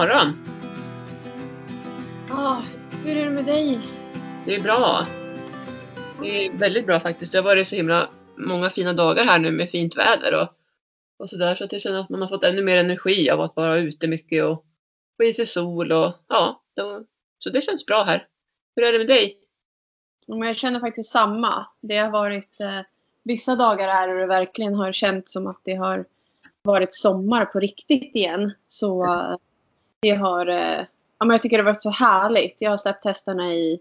[0.00, 0.44] morgon.
[2.30, 2.62] Ah,
[3.04, 3.78] hur är det med dig?
[4.44, 5.06] Det är bra.
[6.22, 7.32] Det är väldigt bra faktiskt.
[7.32, 10.48] Det har varit så himla många fina dagar här nu med fint väder och,
[11.18, 13.56] och sådär så att jag känner att man har fått ännu mer energi av att
[13.56, 14.64] vara ute mycket och
[15.16, 17.04] få i sig sol och ja, då,
[17.38, 18.26] så det känns bra här.
[18.76, 19.36] Hur är det med dig?
[20.26, 21.66] Jag känner faktiskt samma.
[21.80, 22.80] Det har varit eh,
[23.22, 26.04] vissa dagar här och det verkligen har känts som att det har
[26.62, 28.52] varit sommar på riktigt igen.
[28.68, 29.36] Så eh,
[30.02, 30.84] det har, eh,
[31.18, 32.56] ja, men jag tycker det har varit så härligt.
[32.58, 33.80] Jag har släppt hästarna i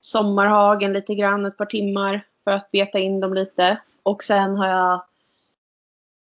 [0.00, 3.80] sommarhagen lite grann ett par timmar för att beta in dem lite.
[4.02, 5.04] Och sen har jag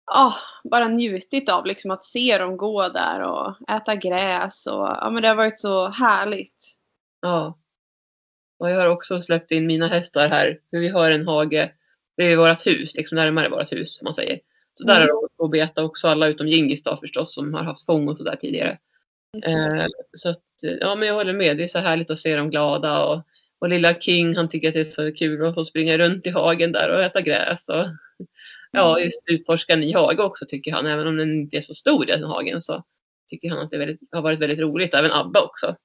[0.06, 4.68] ja, bara njutit av liksom att se dem gå där och äta gräs.
[4.68, 6.76] Och, ja, men det har varit så härligt.
[7.22, 7.58] Ja.
[8.60, 10.60] Och jag har också släppt in mina hästar här.
[10.70, 11.72] För vi har en hage
[12.18, 14.40] bredvid vårt hus, liksom närmare vårt hus som man säger.
[14.74, 15.02] Så där Mm.
[15.02, 18.10] har de gått och beta också, alla utom Gingis då förstås som har haft fång
[18.10, 18.78] och sådär tidigare.
[19.44, 22.50] Eh, så att, ja men jag håller med, det är så härligt att se dem
[22.50, 23.22] glada och,
[23.60, 26.30] och lilla King han tycker att det är så kul att få springa runt i
[26.30, 27.86] hagen där och äta gräs och
[28.72, 32.06] ja just utforska ny hage också tycker han, även om den inte är så stor
[32.06, 32.84] den hagen så
[33.30, 35.76] tycker han att det väldigt, har varit väldigt roligt, även Abba också.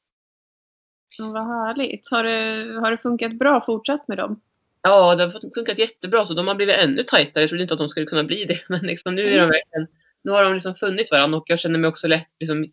[1.19, 2.11] Ja, vad härligt.
[2.11, 4.41] Har det, har det funkat bra fortsatt med dem?
[4.83, 7.43] Ja, det har funkat jättebra så de har blivit ännu tajtare.
[7.43, 8.59] Jag trodde inte att de skulle kunna bli det.
[8.69, 9.87] Men liksom, nu, är de verkligen,
[10.23, 12.67] nu har de liksom funnit varandra och jag känner mig också lätt, liksom,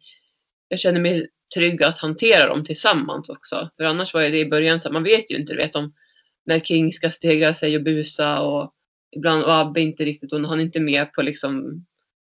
[0.67, 3.69] jag känner mig trygg att hantera dem tillsammans också.
[3.77, 5.93] För annars var det i början så att man vet ju inte, du vet om
[6.45, 8.73] när King ska stegra sig och busa och
[9.15, 11.85] ibland och Abbe inte riktigt och han är inte med på liksom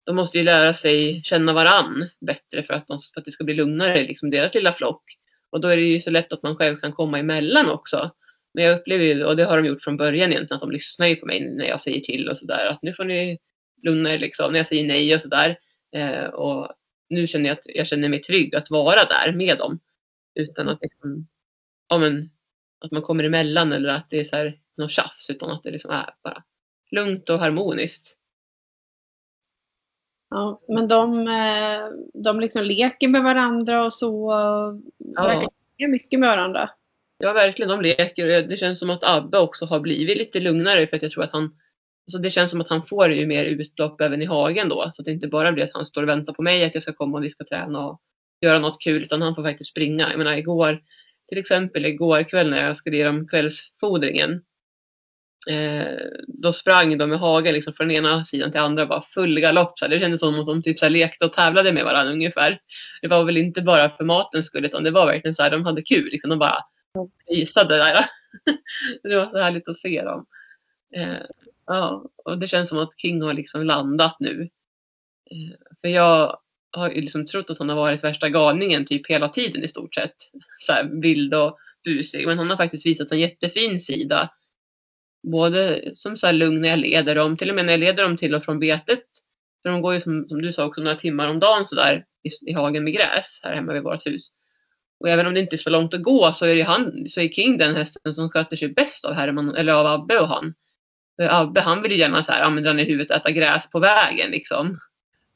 [0.08, 3.44] de måste ju lära sig känna varann bättre för att, de, för att det ska
[3.44, 5.02] bli lugnare, liksom deras lilla flock.
[5.50, 8.10] Och då är det ju så lätt att man själv kan komma emellan också.
[8.54, 11.06] Men jag upplever ju, och det har de gjort från början egentligen, att de lyssnar
[11.06, 12.66] ju på mig när jag säger till och sådär.
[12.70, 13.38] Att nu får ni
[13.82, 15.58] lugna er liksom, när jag säger nej och sådär.
[15.96, 16.72] Eh, och
[17.08, 19.80] nu känner jag att jag känner mig trygg att vara där med dem.
[20.34, 21.28] Utan att liksom,
[21.88, 22.30] ja men,
[22.80, 25.30] att man kommer emellan eller att det är så här något tjafs.
[25.30, 26.42] Utan att det liksom är bara
[26.90, 28.14] lugnt och harmoniskt.
[30.30, 34.32] Ja, men de, eh, de liksom leker med varandra och så.
[34.98, 35.22] Ja.
[35.22, 36.70] Verkar leka mycket med varandra.
[37.18, 37.68] Ja, verkligen.
[37.68, 41.02] De leker och det känns som att Abbe också har blivit lite lugnare för att
[41.02, 41.56] jag tror att han
[42.08, 44.90] alltså det känns som att han får ju mer utlopp även i hagen då.
[44.94, 46.82] Så att det inte bara blir att han står och väntar på mig att jag
[46.82, 48.00] ska komma och vi ska träna och
[48.40, 50.08] göra något kul utan han får faktiskt springa.
[50.10, 50.80] Jag menar igår,
[51.28, 54.42] till exempel igår kväll när jag skulle ge dem kvällsfodringen.
[55.50, 59.78] Eh, då sprang de i hagen liksom från ena sidan till andra bara full galopp.
[59.78, 59.90] Så här.
[59.90, 62.60] Det kändes som att de typ så här lekte och tävlade med varandra ungefär.
[63.02, 65.64] Det var väl inte bara för matens skull utan det var verkligen så här de
[65.64, 66.08] hade kul.
[66.12, 66.30] Liksom.
[66.30, 66.64] De bara
[67.26, 68.04] visade där.
[69.02, 70.26] det var så härligt att se dem.
[70.96, 71.26] Eh,
[71.68, 74.48] ja, och det känns som att King har liksom landat nu.
[75.30, 76.38] Eh, för jag
[76.72, 79.94] har ju liksom trott att han har varit värsta galningen typ hela tiden i stort
[79.94, 80.16] sett.
[80.58, 82.26] Så här vild och busig.
[82.26, 84.30] Men han har faktiskt visat en jättefin sida.
[85.22, 88.02] Både som så här lugn när jag leder dem, till och med när jag leder
[88.02, 89.04] dem till och från betet.
[89.62, 92.04] För de går ju som, som du sa också några timmar om dagen så där
[92.22, 94.22] i, i hagen med gräs här hemma vid vårt hus.
[95.00, 97.20] Och även om det inte är så långt att gå så är, det han, så
[97.20, 100.54] är King den hästen som sköter sig bäst av Herman, eller av Abbe och han.
[101.18, 103.30] För Abbe han vill ju gärna så här, ja, men dra ner huvudet och äta
[103.30, 104.80] gräs på vägen liksom.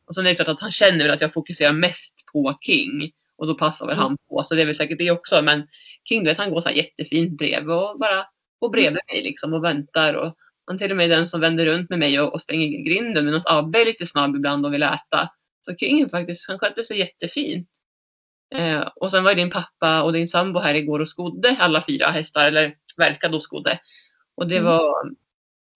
[0.06, 3.12] Och sen är det klart att han känner väl att jag fokuserar mest på King.
[3.36, 4.44] Och då passar väl han på.
[4.44, 5.42] Så det är väl säkert det också.
[5.42, 5.66] Men
[6.08, 8.26] King du vet, han går så här jättefint bredvid och bara
[8.60, 10.14] går bredvid mig liksom och väntar.
[10.14, 12.84] Och han till och med är den som vänder runt med mig och, och stänger
[12.84, 13.24] grinden.
[13.24, 15.28] Men att Abbe är lite snabb ibland och vill äta.
[15.66, 17.68] Så King faktiskt, han sköter sig jättefint.
[18.54, 21.84] Eh, och sen var ju din pappa och din sambo här igår och skodde alla
[21.88, 22.46] fyra hästar.
[22.46, 23.80] Eller verkade och skodde.
[24.34, 24.66] Och det Mm.
[24.66, 25.10] var eh,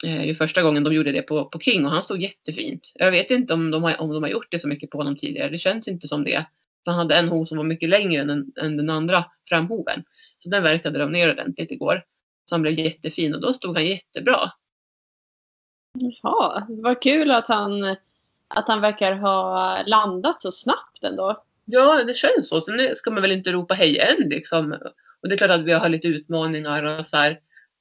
[0.04, 2.92] ju första gången de gjorde det på, på King och han stod jättefint.
[2.94, 5.16] Jag vet inte om de, har, om de har gjort det så mycket på honom
[5.16, 5.48] tidigare.
[5.48, 6.46] Det känns inte som det.
[6.84, 10.04] För han hade en hov som var mycket längre än, än den andra framhoven.
[10.38, 12.04] Så den verkade de ner ordentligt igår.
[12.48, 14.52] Så han blev jättefin och då stod han jättebra.
[16.22, 17.96] Ja, vad kul att han,
[18.48, 21.42] att han verkar ha landat så snabbt ändå.
[21.64, 22.60] Ja, det känns så.
[22.60, 24.72] Sen ska man väl inte ropa hej än liksom.
[25.22, 27.40] Och det är klart att vi har lite utmaningar och så här.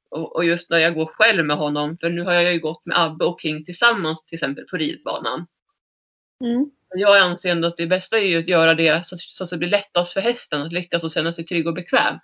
[0.10, 3.00] Och, just när jag går själv med honom, för nu har jag ju gått med
[3.00, 5.48] Abbe och King tillsammans till exempel på ridbanan.
[6.44, 6.72] Mm.
[6.96, 9.58] Jag anser ändå att det bästa är ju att göra det så, så att det
[9.58, 12.20] blir lättast för hästen att lyckas och känna sig trygg och bekväm.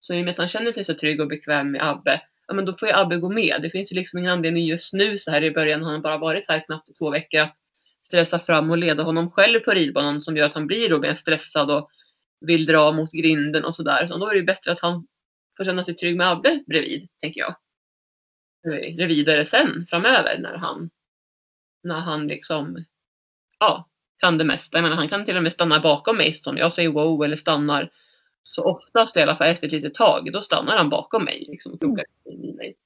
[0.00, 2.54] Så i och med att han känner sig så trygg och bekväm med Abbe, ja
[2.54, 3.58] men då får ju Abbe gå med.
[3.62, 6.18] Det finns ju liksom ingen anledning just nu så här i början, han har bara
[6.18, 7.56] varit här knappt i två veckor, att
[8.04, 11.14] stressa fram och leda honom själv på ridbanan som gör att han blir då mer
[11.14, 11.90] stressad och
[12.40, 14.06] vill dra mot grinden och sådär.
[14.06, 15.06] Så då är det ju bättre att han
[15.56, 17.56] får känna sig trygg med Abbe bredvid, tänker jag.
[19.08, 20.90] Vidare sen framöver när han,
[21.82, 22.84] när han liksom,
[23.58, 23.88] ja,
[24.18, 24.76] kan det mesta.
[24.76, 27.36] Jag menar, han kan till och med stanna bakom mig om jag säger wow eller
[27.36, 27.90] stannar.
[28.42, 31.72] Så oftast i alla fall efter ett litet tag, då stannar han bakom mig liksom,
[31.72, 32.76] och krokar i mig.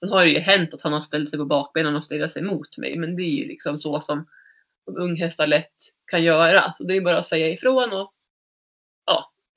[0.00, 2.42] Sen har det ju hänt att han har ställt sig på bakbenen och stirrat sig
[2.42, 2.96] mot mig.
[2.96, 4.26] Men det är ju liksom så som,
[4.84, 6.74] som unghästar lätt kan göra.
[6.78, 8.12] Så det är bara att säga ifrån och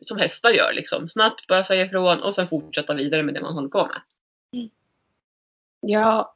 [0.07, 1.09] som hästar gör liksom.
[1.09, 4.01] Snabbt bara säga ifrån och sen fortsätta vidare med det man håller på med.
[4.53, 4.69] Mm.
[5.81, 6.35] Ja,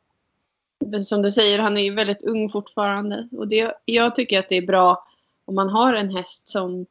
[1.05, 3.29] som du säger, han är ju väldigt ung fortfarande.
[3.31, 5.07] Och det, jag tycker att det är bra
[5.45, 6.85] om man har en häst som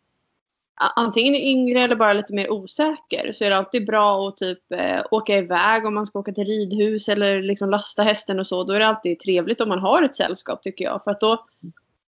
[0.96, 3.32] antingen är yngre eller bara lite mer osäker.
[3.32, 6.44] Så är det alltid bra att typ eh, åka iväg om man ska åka till
[6.44, 8.64] ridhus eller liksom lasta hästen och så.
[8.64, 11.04] Då är det alltid trevligt om man har ett sällskap tycker jag.
[11.04, 11.46] För att då,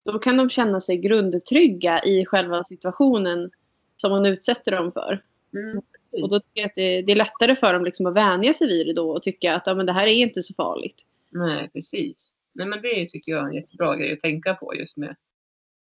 [0.06, 3.52] då kan de känna sig grundtrygga i själva situationen
[3.98, 5.24] som man utsätter dem för.
[5.54, 5.82] Mm.
[6.12, 8.68] Och då tycker jag att det, det, är lättare för dem liksom att vänja sig
[8.68, 11.06] vid det då och tycka att ja, men det här är inte så farligt.
[11.30, 12.34] Nej, precis.
[12.54, 15.16] Nej, men det tycker jag är en jättebra grej att tänka på just med,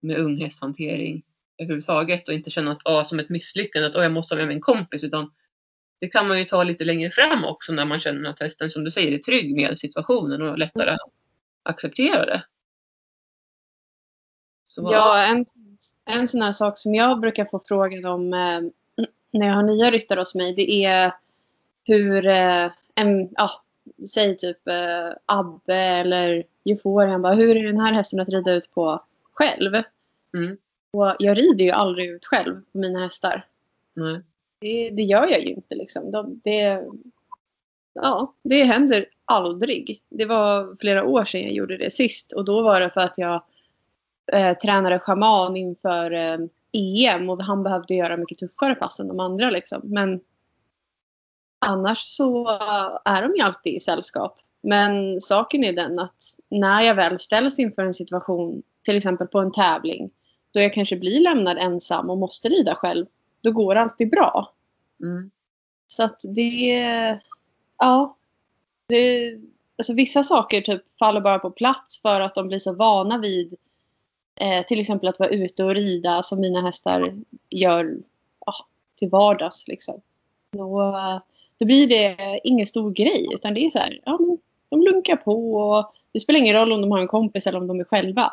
[0.01, 1.23] med unghästhantering
[1.59, 4.47] överhuvudtaget och inte känna att ah, som ett misslyckande att ah, jag måste ha med
[4.47, 5.31] mig en kompis utan
[6.01, 8.85] det kan man ju ta lite längre fram också när man känner att hästen som
[8.85, 11.01] du säger är trygg med situationen och lättare att
[11.63, 12.45] acceptera det.
[14.69, 15.45] Så, ja, en,
[16.05, 18.61] en sån här sak som jag brukar få frågan om eh,
[19.31, 21.13] när jag har nya ryttare hos mig det är
[21.85, 23.51] hur eh, en, ja,
[24.09, 28.75] säg typ eh, Abbe eller Euforian bara, hur är den här hästen att rida ut
[28.75, 29.03] på
[29.33, 29.75] själv?
[30.35, 30.57] Mm.
[30.93, 33.47] Och jag rider ju aldrig ut själv på mina hästar.
[33.95, 34.21] Nej.
[34.61, 36.11] Det, det gör jag ju inte liksom.
[36.11, 36.85] De, det,
[37.95, 40.03] ja, det händer aldrig.
[40.09, 43.19] Det var flera år sedan jag gjorde det sist och då var det för att
[43.19, 43.43] jag
[44.33, 46.39] eh, tränade schaman inför eh,
[46.73, 49.81] EM och han behövde göra mycket tuffare pass än de andra liksom.
[49.85, 50.21] Men
[51.59, 52.49] annars så
[53.05, 54.39] är de ju alltid i sällskap.
[54.63, 56.17] Men saken är den att
[56.49, 60.11] när jag väl ställs inför en situation, till exempel på en tävling,
[60.51, 63.07] då jag kanske blir lämnad ensam och måste rida själv,
[63.41, 64.55] då går det alltid bra.
[65.03, 65.31] Mm.
[65.87, 67.21] Så att det...
[67.79, 68.17] Ja.
[68.89, 69.33] Det,
[69.79, 73.55] alltså vissa saker typ faller bara på plats för att de blir så vana vid
[74.41, 77.15] eh, till exempel att vara ute och rida som mina hästar
[77.51, 77.97] gör
[78.47, 78.55] ja,
[78.99, 79.69] till vardags.
[79.69, 80.01] Liksom.
[80.53, 80.93] Då,
[81.59, 84.39] då blir det ingen stor grej utan det är så här, ja, men
[84.69, 87.67] de lunkar på och det spelar ingen roll om de har en kompis eller om
[87.67, 88.33] de är själva.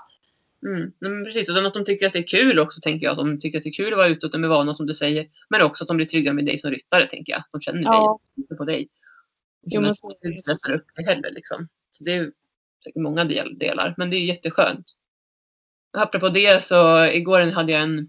[0.65, 0.91] Mm.
[0.99, 3.11] Men precis, och att de tycker att det är kul också tänker jag.
[3.11, 4.85] Att de tycker att det är kul att vara ute och de är vana som
[4.85, 5.27] du säger.
[5.49, 7.43] Men också att de blir trygga med dig som ryttare tänker jag.
[7.51, 8.19] De känner ja.
[8.35, 8.87] dig, på dig.
[9.65, 11.67] Jo, men så inte stressar upp dig heller liksom.
[11.91, 12.31] Så det är
[12.83, 13.95] säkert många del, delar.
[13.97, 14.85] Men det är jätteskönt.
[15.95, 18.07] Apropå det så igår hade jag en,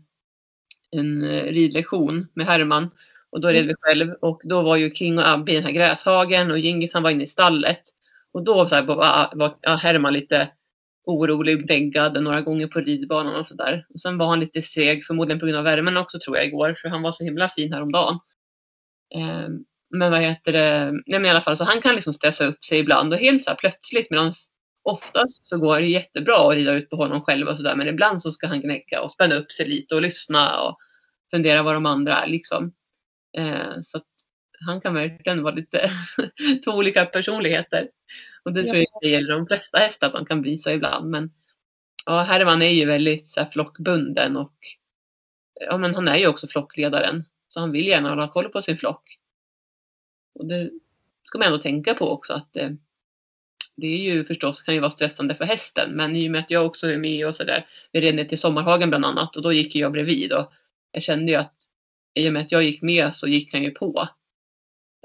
[0.90, 2.90] en eh, ridlektion med Herman.
[3.30, 5.72] Och då red vi själv och då var ju King och Abbe i den här
[5.72, 7.80] gräshagen och Gingis han var inne i stallet.
[8.32, 10.48] Och då så här, var, var Herman lite
[11.06, 13.86] orolig, däggad några gånger på ridbanan och sådär.
[13.94, 16.76] Och sen var han lite seg, förmodligen på grund av värmen också tror jag igår,
[16.82, 18.18] för han var så himla fin häromdagen.
[19.14, 19.48] Eh,
[19.90, 22.64] men vad heter det, nej men i alla fall så han kan liksom stressa upp
[22.64, 24.32] sig ibland och helt så här plötsligt medan
[24.86, 28.22] oftast så går det jättebra att rida ut på honom själv och sådär men ibland
[28.22, 30.78] så ska han gnägga och spänna upp sig lite och lyssna och
[31.30, 32.72] fundera vad de andra är liksom.
[33.38, 34.06] Eh, så att
[34.66, 35.90] han kan verkligen vara lite
[36.64, 37.90] två olika personligheter.
[38.44, 41.11] Och det tror jag det gäller de flesta hästar, att man kan bli så ibland.
[41.11, 41.30] Men
[42.06, 44.56] ja, Herman är ju väldigt så här, flockbunden och
[45.61, 47.25] ja, men han är ju också flockledaren.
[47.49, 49.18] Så han vill gärna ha koll på sin flock.
[50.34, 50.70] Och det
[51.25, 52.76] ska man ändå tänka på också att det,
[53.76, 55.90] det är ju förstås kan ju vara stressande för hästen.
[55.92, 57.66] Men i och med att jag också är med och sådär.
[57.92, 60.52] Vi red ner till Sommarhagen bland annat och då gick jag bredvid och
[60.92, 61.54] jag kände ju att
[62.14, 64.09] i och med att jag gick med så gick han ju på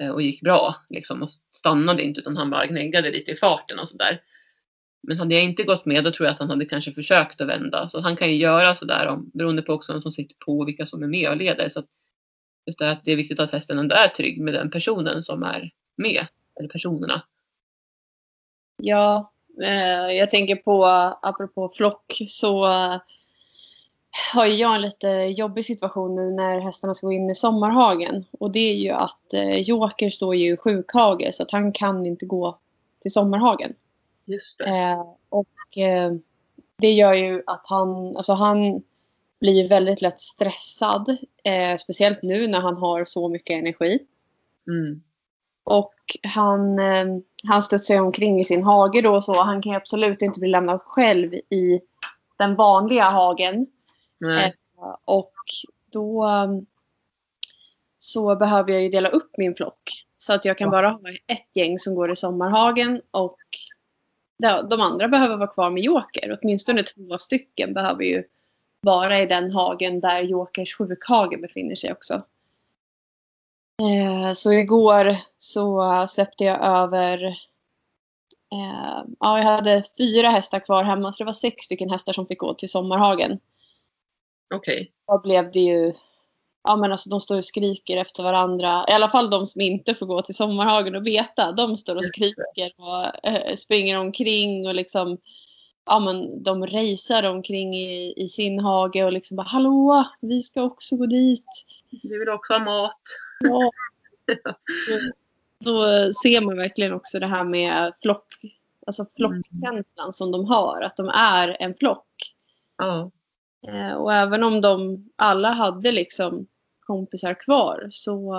[0.01, 3.79] eh, och gick bra liksom och stannade inte utan han bara gnäggade lite i farten
[3.79, 4.21] och sådär.
[5.07, 7.47] Men hade jag inte gått med då tror jag att han hade kanske försökt att
[7.47, 7.89] vända.
[7.89, 10.85] Så han kan ju göra sådär beroende på också vem som sitter på och vilka
[10.85, 11.69] som är med och leder.
[11.69, 11.83] Så
[12.65, 15.43] just det att det är viktigt att hästen ändå är trygg med den personen som
[15.43, 16.27] är med.
[16.59, 17.21] Eller personerna.
[18.77, 19.31] Ja,
[19.63, 20.85] eh, jag tänker på
[21.21, 22.65] apropå flock så
[24.33, 28.25] har jag en lite jobbig situation nu när hästarna ska gå in i sommarhagen.
[28.31, 32.05] Och det är ju att eh, Joker står ju i sjukhage så att han kan
[32.05, 32.59] inte gå
[32.99, 33.73] till sommarhagen.
[34.25, 34.65] Just det.
[34.65, 36.11] Eh, och eh,
[36.77, 38.83] det gör ju att han, alltså han
[39.39, 41.17] blir väldigt lätt stressad.
[41.43, 43.99] Eh, speciellt nu när han har så mycket energi.
[44.67, 45.01] Mm.
[45.63, 47.05] Och han, eh,
[47.47, 50.81] han studsar omkring i sin hage då så han kan ju absolut inte bli lämnad
[50.81, 51.81] själv i
[52.37, 53.67] den vanliga hagen.
[54.17, 54.55] Nej.
[54.77, 55.33] Eh, och
[55.91, 56.65] då um,
[57.99, 60.05] så behöver jag ju dela upp min flock.
[60.17, 63.37] Så att jag kan bara ha ett gäng som går i sommarhagen och
[64.69, 66.39] de andra behöver vara kvar med Joker.
[66.41, 68.23] Åtminstone två stycken behöver ju
[68.81, 72.21] vara i den hagen där Jokers sjukhage befinner sig också.
[73.81, 77.23] Eh, så igår så släppte jag över
[78.51, 82.27] eh, Ja, jag hade fyra hästar kvar hemma så det var sex stycken hästar som
[82.27, 83.39] fick gå till sommarhagen.
[84.55, 84.91] Okej.
[85.07, 85.93] Då blev det ju
[86.63, 88.85] Ja men alltså de står och skriker efter varandra.
[88.87, 91.51] I alla fall de som inte får gå till sommarhagen och beta.
[91.51, 95.17] De står och skriker och eh, springer omkring och liksom
[95.85, 100.63] Ja men de racear omkring i, i sin hage och liksom bara Hallå, vi ska
[100.63, 101.45] också gå dit.
[102.03, 103.01] Vi vill också ha mat.
[103.43, 103.71] Ja.
[105.59, 105.83] Då
[106.13, 108.25] ser man verkligen också det här med flock,
[108.85, 110.81] alltså flockkänslan som de har.
[110.81, 112.07] Att de är en flock.
[112.77, 113.11] Ja.
[113.67, 116.47] Eh, och även om de alla hade liksom
[116.79, 118.35] kompisar kvar så,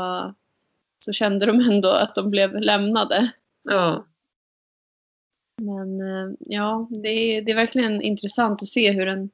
[1.04, 3.32] så kände de ändå att de blev lämnade.
[3.62, 4.06] Ja.
[5.56, 9.30] Men eh, ja, det är, det är verkligen intressant att se hur en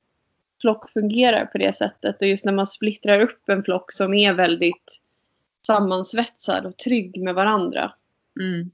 [0.61, 2.23] flock fungerar på det sättet.
[2.23, 5.01] Och just när man splittrar upp en flock som är väldigt
[5.69, 7.93] sammansvetsad och trygg med varandra.
[8.41, 8.71] Mm.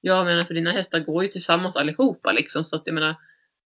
[0.00, 3.14] Jag menar för dina hästar går ju tillsammans allihopa liksom så att jag menar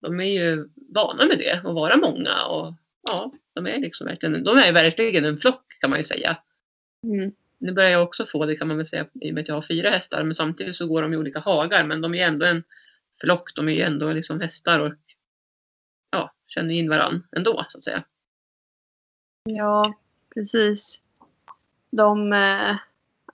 [0.01, 4.43] de är ju vana med det att vara många och ja, de är liksom verkligen,
[4.43, 6.37] de är verkligen en flock kan man ju säga.
[7.03, 7.31] Mm.
[7.57, 9.55] Nu börjar jag också få det kan man väl säga i och med att jag
[9.55, 12.45] har fyra hästar men samtidigt så går de i olika hagar men de är ändå
[12.45, 12.63] en
[13.21, 14.93] flock, de är ju ändå liksom hästar och
[16.11, 18.03] ja, känner in varandra ändå så att säga.
[19.43, 19.93] Ja,
[20.33, 21.01] precis.
[21.91, 22.75] De, eh,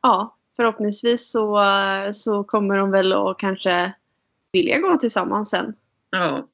[0.01, 1.65] ja, förhoppningsvis så,
[2.13, 3.93] så kommer de väl att kanske
[4.51, 5.73] vilja gå tillsammans sen.
[6.11, 6.47] Ja.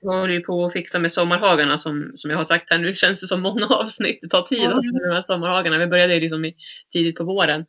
[0.00, 2.78] Jag håller ju på att fixa med sommarhagarna som, som jag har sagt här.
[2.78, 4.18] Nu känns det som många avsnitt.
[4.22, 4.72] Det tar tid Ja.
[4.72, 5.78] alltså, med de här sommarhagarna.
[5.78, 6.54] Vi började ju liksom i,
[6.92, 7.66] tidigt på våren.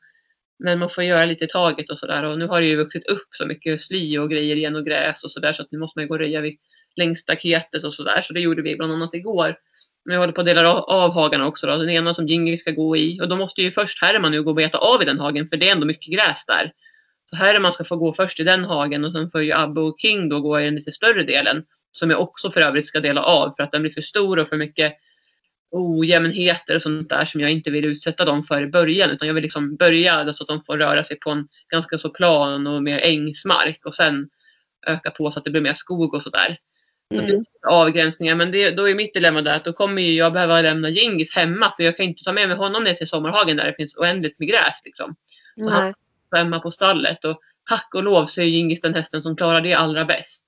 [0.60, 2.24] Men man får göra lite i taget och sådär.
[2.24, 5.24] Och nu har det ju vuxit upp så mycket sly och grejer igen och gräs
[5.24, 5.53] och sådär.
[5.53, 6.58] Så att nu måste man ju gå och röja vid
[6.96, 8.22] längs staketet och sådär.
[8.22, 9.56] Så det gjorde vi bland annat igår
[10.05, 11.67] vi jag håller på att dela av, av hagarna också.
[11.67, 11.77] Då.
[11.77, 13.22] Den ena som Jingy ska gå i.
[13.22, 15.48] Och då måste ju först Herman nu gå och beta av i den hagen.
[15.48, 16.72] För det är ändå mycket gräs där.
[17.29, 19.05] Så Herman ska få gå först i den hagen.
[19.05, 21.63] Och sen får ju Abbe och King då gå i den lite större delen.
[21.91, 23.53] Som jag också för övrigt ska dela av.
[23.57, 24.93] För att den blir för stor och för mycket
[25.72, 29.10] ojämnheter och sånt där som jag inte vill utsätta dem för i början.
[29.10, 32.10] Utan jag vill liksom börja så att de får röra sig på en ganska så
[32.10, 33.79] plan och mer ängsmark.
[33.86, 34.29] Och sen
[34.88, 36.57] öka på så att det blir mer skog och sådär.
[37.20, 37.36] Mm.
[37.36, 38.36] är avgränsningar.
[38.36, 41.74] Men det, då är mitt dilemma där att då kommer jag behöva lämna Gingis hemma.
[41.75, 44.39] För jag kan inte ta med mig honom ner till sommarhagen där det finns oändligt
[44.39, 44.82] med gräs.
[44.86, 45.15] Liksom.
[45.63, 45.93] Så han- Nej.
[46.36, 47.25] Hemma på stallet.
[47.25, 47.39] Och
[47.70, 50.43] tack och lov så är Gingis den hästen som klarar det allra bäst.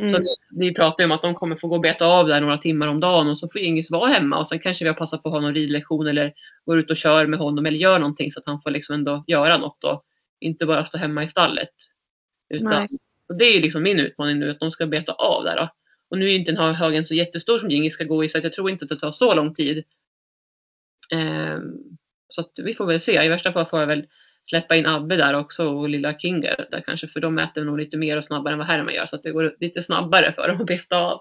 [0.00, 0.24] Mm.
[0.24, 2.58] Så vi pratar ju om att de kommer få gå och beta av där några
[2.58, 5.22] timmar om dagen och så får Ingis vara hemma och sen kanske vi har passat
[5.22, 6.32] på att ha någon ridlektion eller
[6.66, 9.24] går ut och kör med honom eller gör någonting så att han får liksom ändå
[9.26, 10.04] göra något och
[10.40, 11.68] inte bara stå hemma i stallet.
[12.54, 12.88] Utan, Nej.
[13.28, 15.56] och det är liksom min utmaning nu att de ska beta av där.
[15.56, 15.68] Då.
[16.12, 18.38] Och nu är inte den här hagen så jättestor som Ingis ska gå i så
[18.42, 19.84] jag tror inte att det tar så lång tid.
[21.12, 21.72] Ehm,
[22.28, 23.24] så vi får väl se.
[23.24, 24.06] I värsta fall får jag väl
[24.44, 27.96] släppa in Abbe där också och lilla Kinger där kanske för de äter nog lite
[27.96, 30.60] mer och snabbare än vad Herman gör så att det går lite snabbare för dem
[30.60, 31.20] att beta av.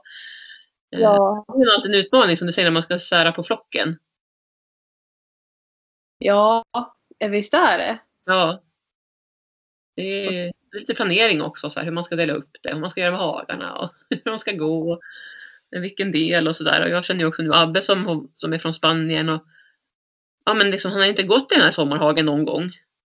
[0.95, 3.43] Eh, Ja, Det är alltid en utmaning som du säger när man ska sära på
[3.43, 3.97] flocken.
[6.17, 6.63] ja,
[7.29, 7.99] visst är det.
[8.25, 8.63] Ja.
[10.01, 12.89] Det är lite planering också, så här, hur man ska dela upp det, hur man
[12.89, 15.01] ska göra med hagarna och hur de ska gå.
[15.71, 16.87] Vilken del och sådär.
[16.87, 19.45] Jag känner ju också nu Abbe som, som är från Spanien och
[20.45, 22.71] ja, men liksom, han har inte gått i den här sommarhagen någon gång.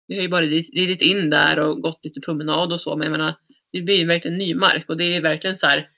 [0.07, 2.97] Vi har ju bara rid- ridit in där och gått lite promenad och så.
[2.97, 3.35] Men jag menar,
[3.73, 5.91] det blir ju verkligen ny mark och det är verkligen så här.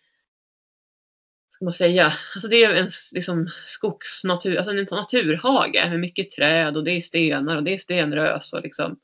[1.55, 2.13] Ska man säga?
[2.35, 7.01] Alltså det är en liksom skogsnatur, alltså en naturhage med mycket träd och det är
[7.01, 8.99] stenar och det är stenrös och liksom.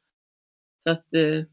[0.85, 1.45] Så att eh,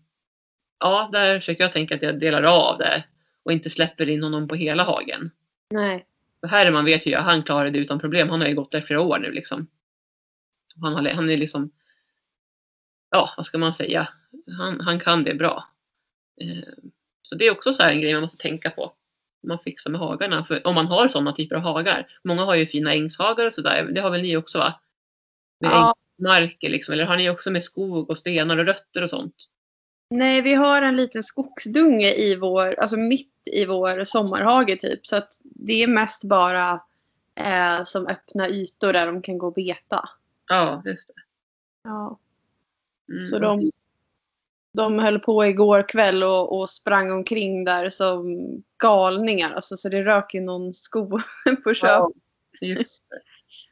[0.80, 3.04] ja, där försöker jag tänka att jag delar av det
[3.44, 5.32] och inte släpper in honom på hela hagen.
[5.70, 6.06] Nej.
[6.42, 8.30] För Herman vet ju jag, han klarar det utan problem.
[8.30, 9.68] Han har ju gått där flera år nu liksom.
[10.82, 11.72] Han, har, han är liksom,
[13.12, 14.08] ja vad ska man säga,
[14.58, 15.68] han, han kan det bra.
[16.42, 16.74] Eh,
[17.22, 18.94] så det är också så här en grej man måste tänka på.
[19.48, 22.20] Man fixar med hagarna, för om man har sådana typer av hagar.
[22.24, 24.80] Många har ju fina ängshagar och sådär, det har väl ni också va?
[25.60, 25.96] Med Ja.
[26.20, 29.36] ängsmarker liksom, eller har ni också med skog och stenar och rötter och sånt?
[30.10, 35.08] Nej, vi har en liten skogsdunge i vår, alltså mitt i vår sommarhage typ.
[35.08, 36.82] Så att det är mest bara
[37.36, 40.10] eh, som öppna ytor där de kan gå och beta.
[40.48, 41.14] Ja, just det.
[41.84, 42.20] Ja.
[43.10, 43.22] Mm.
[43.22, 43.72] Så de,
[44.74, 48.48] de höll på igår kväll och, och sprang omkring där som
[48.78, 49.52] galningar.
[49.52, 51.10] Alltså, så det rök ju någon sko
[51.64, 52.16] på köpet.
[52.60, 52.84] Ja.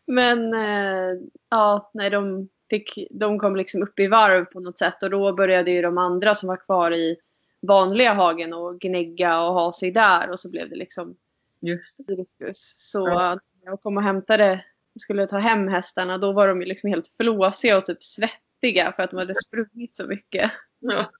[0.06, 5.04] Men eh, ja, nej, de, fick, de kom liksom upp i varv på något sätt.
[5.04, 7.18] Och då började ju de andra som var kvar i
[7.62, 10.30] vanliga hagen och gnägga och ha sig där.
[10.30, 11.16] Och så blev det liksom
[11.60, 12.76] Just cirkus.
[12.78, 13.40] Så Ja.
[13.72, 14.66] och kom och hämtade,
[15.00, 19.04] skulle ta hem hästarna, då var de ju liksom helt flåsiga och typ svettiga för
[19.04, 20.52] att de hade sprungit så mycket.
[20.80, 21.12] Ja.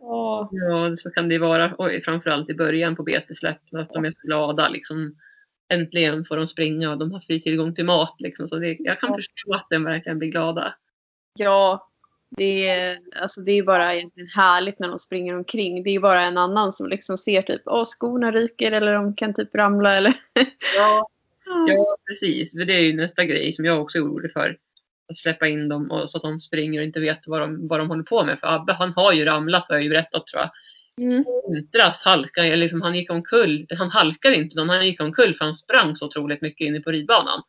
[0.00, 0.50] Ja,
[0.98, 1.74] så kan det vara.
[1.74, 3.58] Och framförallt i början på betesläpp.
[3.72, 4.68] Att de är så glada.
[4.68, 5.16] Liksom,
[5.68, 8.14] äntligen får de springa och de har fri tillgång till mat.
[8.18, 8.48] Liksom.
[8.48, 9.16] Så det, jag kan Ja.
[9.16, 10.74] förstå att de verkligen blir glada.
[11.38, 11.88] Ja,
[12.30, 15.82] det är, alltså det är bara egentligen härligt när de springer omkring.
[15.82, 19.34] Det är bara en annan som liksom ser typ, åh skorna ryker eller de kan
[19.34, 20.14] typ ramla eller...
[20.76, 21.06] Ja,
[21.68, 22.52] ja precis.
[22.52, 24.56] För det är ju nästa grej som jag också är orolig för.
[25.10, 27.80] Att släppa in dem och, så att de springer och inte vet vad de, vad
[27.80, 28.38] de håller på med.
[28.40, 30.50] För Abbe han har ju ramlat har jag ju berättat tror jag.
[30.98, 31.24] Mm.
[31.48, 33.66] vintras halkade liksom, han gick omkull.
[33.78, 36.90] Han halkade inte utan han gick omkull för han sprang så otroligt mycket inne på
[36.90, 37.42] ridbanan.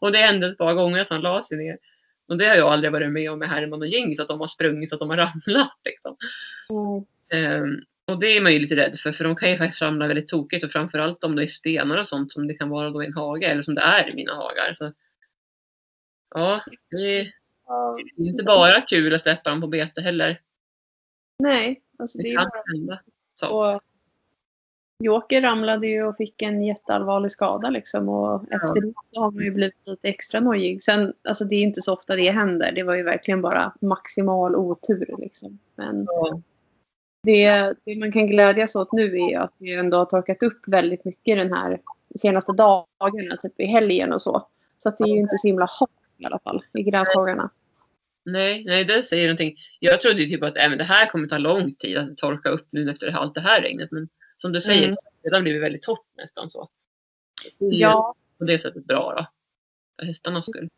[0.00, 1.78] Och det hände ett par gånger att han la sig ner.
[2.28, 4.46] Och det har jag aldrig varit med om med Herman och så att de har
[4.46, 5.80] sprungit så att de har ramlat.
[5.84, 6.16] Liksom.
[6.70, 7.04] Mm.
[7.32, 10.06] Ehm, och det är man ju lite rädd för, för de kan ju faktiskt ramla
[10.06, 13.02] väldigt tokigt och framförallt om det är stenar och sånt som det kan vara då
[13.02, 14.74] i en hage eller som det är i mina hagar.
[14.74, 14.92] Så,
[16.34, 17.32] ja, det är
[18.18, 20.40] inte bara kul att släppa dem på bete heller.
[21.38, 22.62] Nej, alltså det Det kan bara...
[22.78, 23.00] hända.
[23.34, 23.72] Så.
[23.74, 23.80] Och
[24.98, 29.50] Joker ramlade ju och fick en jätteallvarlig skada liksom och efter det har man ju
[29.50, 30.82] blivit lite extra nojig.
[30.82, 32.72] Sen, alltså det är inte så ofta det händer.
[32.72, 35.58] Det var ju verkligen bara maximal otur liksom.
[35.74, 36.40] Men Ja.
[37.22, 41.04] det, det man kan glädjas åt nu är att det ändå har torkat upp väldigt
[41.04, 41.80] mycket den här
[42.18, 44.46] senaste dagarna, typ i helgen och så.
[44.78, 47.50] Så att det är ju inte så himla halt i alla fall i gräshagarna.
[48.24, 49.56] Nej, nej, det säger någonting.
[49.80, 52.66] Jag trodde ju typ att även det här kommer ta lång tid att torka upp
[52.70, 53.90] nu efter allt det här regnet.
[53.90, 54.96] Men som du säger, Mm.
[55.22, 56.68] det har blivit väldigt torrt nästan så.
[57.58, 59.26] Det är ju Ja, på det sättet bra då.
[59.98, 60.68] För hästarnas skull.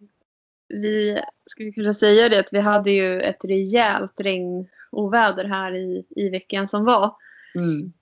[0.68, 6.28] vi skulle kunna säga det att vi hade ju ett rejält regnoväder här i, i
[6.30, 7.16] veckan som var.
[7.54, 7.92] Mm.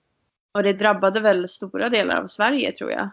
[0.51, 3.09] Och det drabbade väl stora delar av Sverige tror jag.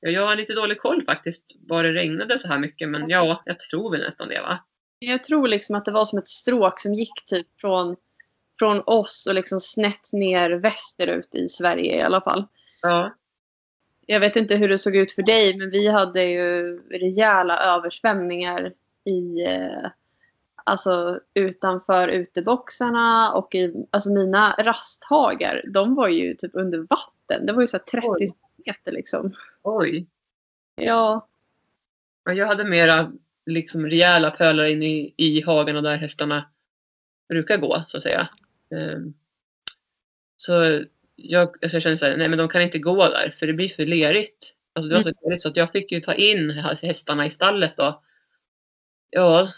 [0.00, 2.88] Ja, jag har lite dålig koll faktiskt var det regnade så här mycket.
[2.88, 4.64] Men ja, jag tror väl nästan det va?
[4.98, 7.96] Jag tror liksom att det var som ett stråk som gick typ från,
[8.58, 12.46] från oss och liksom snett ner västerut i Sverige i alla fall.
[12.82, 13.14] Ja.
[14.06, 18.72] Jag vet inte hur det såg ut för dig men vi hade ju rejäla översvämningar
[19.04, 19.90] i eh,
[20.64, 25.62] alltså utanför uteboxarna och i alltså mina rasthagar.
[25.72, 27.46] De var ju typ under vatten.
[27.46, 28.28] Det var ju så här 30 Oj.
[28.66, 29.32] meter liksom.
[29.62, 30.06] Oj.
[30.74, 31.28] Ja,
[32.24, 33.12] jag hade mera
[33.46, 36.50] liksom rejäla pölar in i, i hagarna där hästarna
[37.28, 38.28] brukar gå så att säga.
[38.70, 39.14] Ehm,
[40.36, 40.84] så
[41.16, 43.52] jag, alltså jag kände så här, nej men de kan inte gå där för det
[43.52, 44.52] blir för lerigt.
[44.72, 46.50] Alltså det var så lerigt så jag fick ju ta in
[46.82, 48.02] hästarna i stallet då.
[49.10, 49.48] Ja,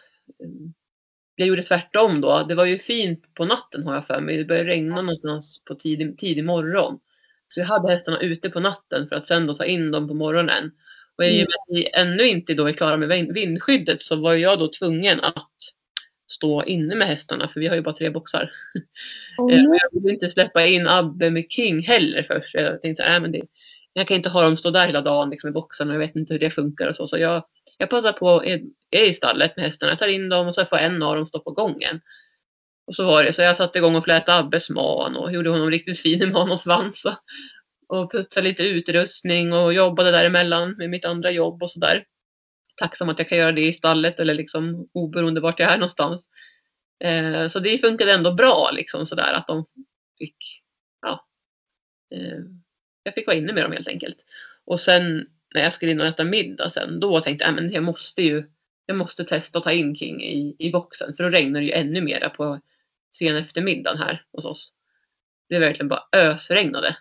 [1.36, 2.44] jag gjorde tvärtom då.
[2.48, 4.36] Det var ju fint på natten har jag för mig.
[4.36, 7.00] Det började regna någonstans på tidig, tidig morgon.
[7.48, 10.14] Så jag hade hästarna ute på natten för att sen då ta in dem på
[10.14, 10.70] morgonen.
[11.18, 14.16] Och i och med att vi ännu inte då är klara med vind- vindskyddet så
[14.16, 15.48] var jag då tvungen att
[16.30, 18.50] stå inne med hästarna för vi har ju bara tre boxar.
[19.38, 22.54] och Jag ville inte släppa in Abbe med King heller först.
[22.54, 23.42] Jag tänkte så här, "Nej, men det,
[23.92, 25.92] jag kan inte ha dem stå där hela dagen liksom, i boxarna.
[25.92, 27.08] Jag vet inte hur det funkar och så.
[27.08, 27.44] Så jag,
[27.78, 29.92] jag passar på, är, är i stallet med hästarna.
[29.92, 32.00] Jag tar in dem och så får en av dem stå på gången.
[32.86, 33.32] Och så var det.
[33.32, 36.50] Så jag satte igång och flätade Abbes man och gjorde honom riktigt fin i man
[36.52, 37.02] och svans.
[37.88, 42.04] Och, putsade lite utrustning och jobbade däremellan med mitt andra jobb och sådär.
[42.76, 46.24] Tacksam att jag kan göra det i stallet eller liksom oberoende vart jag är någonstans.
[47.04, 49.66] Eh, så det funkade ändå bra liksom sådär att de
[50.18, 50.62] fick,
[51.02, 51.26] ja.
[52.14, 52.38] Eh,
[53.02, 54.16] jag fick vara inne med dem helt enkelt.
[54.64, 57.72] Och sen när jag skulle in och äta middag sen, då tänkte jag, att men
[57.72, 58.44] jag måste ju,
[58.86, 61.72] jag måste testa att ta in King i, i boxen för då regnar det ju
[61.72, 62.60] ännu mera på
[63.18, 64.72] sen eftermiddagen här hos oss.
[65.48, 66.96] Det verkligen bara ösregnade.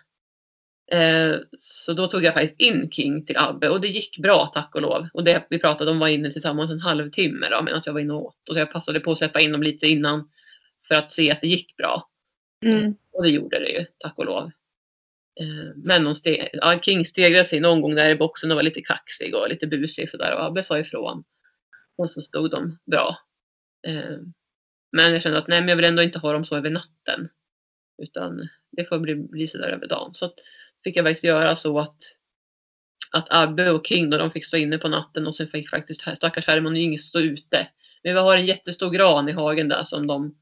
[0.90, 4.74] Eh, så då tog jag faktiskt in King till Abbe och det gick bra tack
[4.74, 5.08] och lov.
[5.12, 8.12] Och det vi pratade om var inne tillsammans en halvtimme då medan jag var inne
[8.12, 8.48] och åt.
[8.50, 10.30] Och jag passade på att släppa in dem lite innan
[10.88, 12.08] för att se att det gick bra.
[12.64, 14.50] mm, Och det gjorde det ju, tack och lov.
[15.40, 18.62] Eh, Men de steg, ja, King stegrade sig någon gång där i boxen och var
[18.62, 21.24] lite kaxig och lite busig sådär och Abbe sa ifrån.
[21.98, 23.18] Och så stod de bra.
[23.86, 24.18] Eh,
[24.92, 27.28] Men jag kände att nej, men jag vill ändå inte ha dem så över natten.
[28.02, 30.14] Utan det får bli, bli sådär över dagen.
[30.14, 30.34] Så att
[30.88, 31.96] fick jag faktiskt göra så att,
[33.12, 36.00] att Abbe och King då, de fick stå inne på natten och sen fick faktiskt
[36.16, 37.68] stackars Herman Inge stå ute.
[38.02, 40.34] Men vi har en jättestor gran i hagen där som de,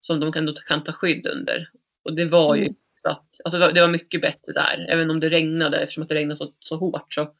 [0.00, 1.68] som de kan, kan ta skydd under.
[2.04, 2.74] Och det var ju Mm.
[3.02, 4.86] så att, alltså det var- mycket bättre där.
[4.88, 7.34] Även om det regnade, eftersom att det regnade så, så hårt så,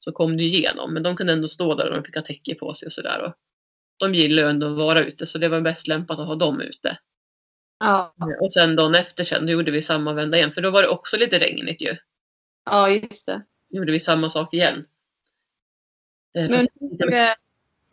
[0.00, 0.94] så kom det igenom.
[0.94, 3.32] Men de kunde ändå stå där och de fick ha täcke på sig och sådär.
[3.98, 6.60] De gillar ju ändå att vara ute så det var bäst lämpat att ha dem
[6.60, 6.98] ute.
[7.78, 10.52] Ja, Och sen dagen efter sen, då gjorde vi samma vända igen.
[10.52, 11.96] För då var det också lite regnigt ju.
[12.64, 13.42] ja, just det.
[13.70, 14.86] Då gjorde vi samma sak igen.
[16.34, 17.34] Eh, Men hur,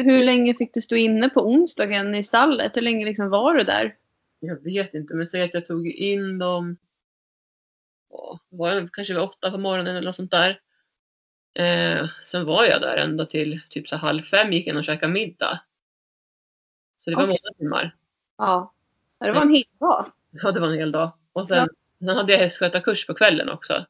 [0.03, 2.77] hur länge fick du stå inne på onsdagen i stallet?
[2.77, 3.95] Hur länge liksom var du där?
[4.39, 6.77] Jag vet inte, men säg att jag tog in dem.
[8.09, 10.61] ja, Var jag kanske vid åtta på morgonen eller något sånt där.
[11.59, 15.13] Eh, sen var jag där ända till typ så halv fem gick jag och käkade
[15.13, 15.59] middag.
[16.97, 17.37] Så det var Okej.
[17.43, 17.95] många timmar.
[18.37, 18.73] Ja.
[19.25, 20.11] Det var en hel dag.
[20.31, 21.11] Ja, det var en hel dag.
[21.33, 21.57] Och sen,
[21.99, 22.07] Ja.
[22.07, 23.85] sen hade jag hästskötarkurs på kvällen också.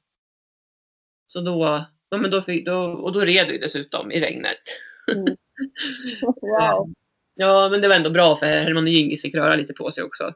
[1.28, 4.62] Så då, ja, men då, fick, då, och då red vi dessutom i regnet.
[5.12, 5.36] Mm.
[6.42, 6.94] Wow.
[7.34, 10.04] Ja, men det var ändå bra för Herman och Gingis fick röra lite på sig
[10.04, 10.34] också.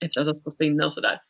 [0.00, 1.22] Efter att ha stått inne och sådär.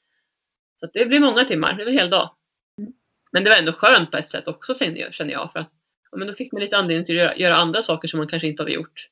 [0.80, 2.30] Så det blir många timmar, det var en hel dag.
[2.78, 2.92] Mm.
[3.32, 5.70] Men det var ändå skönt på ett sätt också känner jag, För att,
[6.10, 8.28] ja, men då fick man lite anledning till att göra, göra andra saker som man
[8.28, 9.08] kanske inte hade gjort.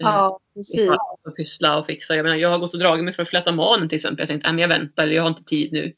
[0.00, 0.80] Eh, Ja, precis.
[0.80, 2.14] ifall Och pyssla och fixa.
[2.16, 4.18] Jag, menar, jag har gått och dragit mig för att fläta manen till exempel.
[4.22, 5.92] Jag tänkte att jag väntar, jag har inte tid nu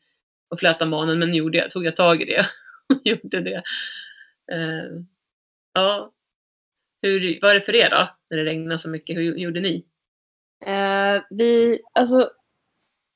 [0.51, 1.19] att fläta manen.
[1.19, 2.47] Men gjorde jag, tog jag tag i det.
[2.95, 3.63] och gjorde det.
[4.53, 5.03] Eh,
[5.75, 6.13] ja.
[7.03, 8.09] Hur, vad är det för er då?
[8.31, 9.17] När det regnar så mycket.
[9.17, 9.85] Hur gjorde ni?
[10.67, 12.31] Eh, vi, alltså,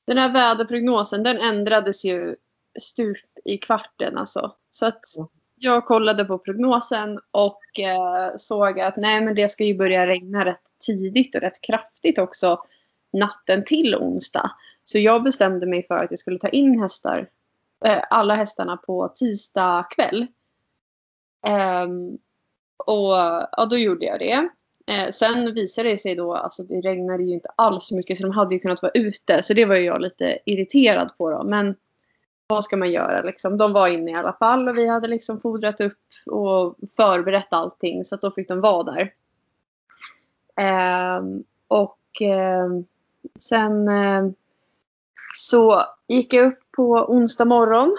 [0.07, 2.35] den här väderprognosen den ändrades ju
[2.79, 4.17] stup i kvarten.
[4.17, 4.51] Alltså.
[4.71, 5.29] Så att Ja.
[5.55, 10.45] jag kollade på prognosen och eh, såg att nej, men det ska ju börja regna
[10.45, 12.59] rätt tidigt och rätt kraftigt också
[13.13, 14.51] natten till onsdag.
[14.85, 17.29] Så jag bestämde mig för att jag skulle ta in hästar,
[17.85, 20.27] eh, alla hästarna på tisdag kväll.
[21.47, 22.17] Ehm,
[22.85, 23.13] och
[23.51, 24.49] ja, då gjorde jag det.
[24.87, 28.23] Eh, sen visade det sig då, alltså det regnade ju inte alls så mycket så
[28.23, 29.43] de hade ju kunnat vara ute.
[29.43, 31.43] Så det var ju jag lite irriterad på då.
[31.43, 31.75] Men
[32.47, 33.57] vad ska man göra liksom?
[33.57, 38.05] De var inne i alla fall och vi hade liksom fodrat upp och förberett allting
[38.05, 39.11] så att då fick de vara där.
[40.61, 42.85] Ehm, och ehm,
[43.39, 44.31] sen eh,
[45.35, 47.95] så gick jag upp på onsdag morgon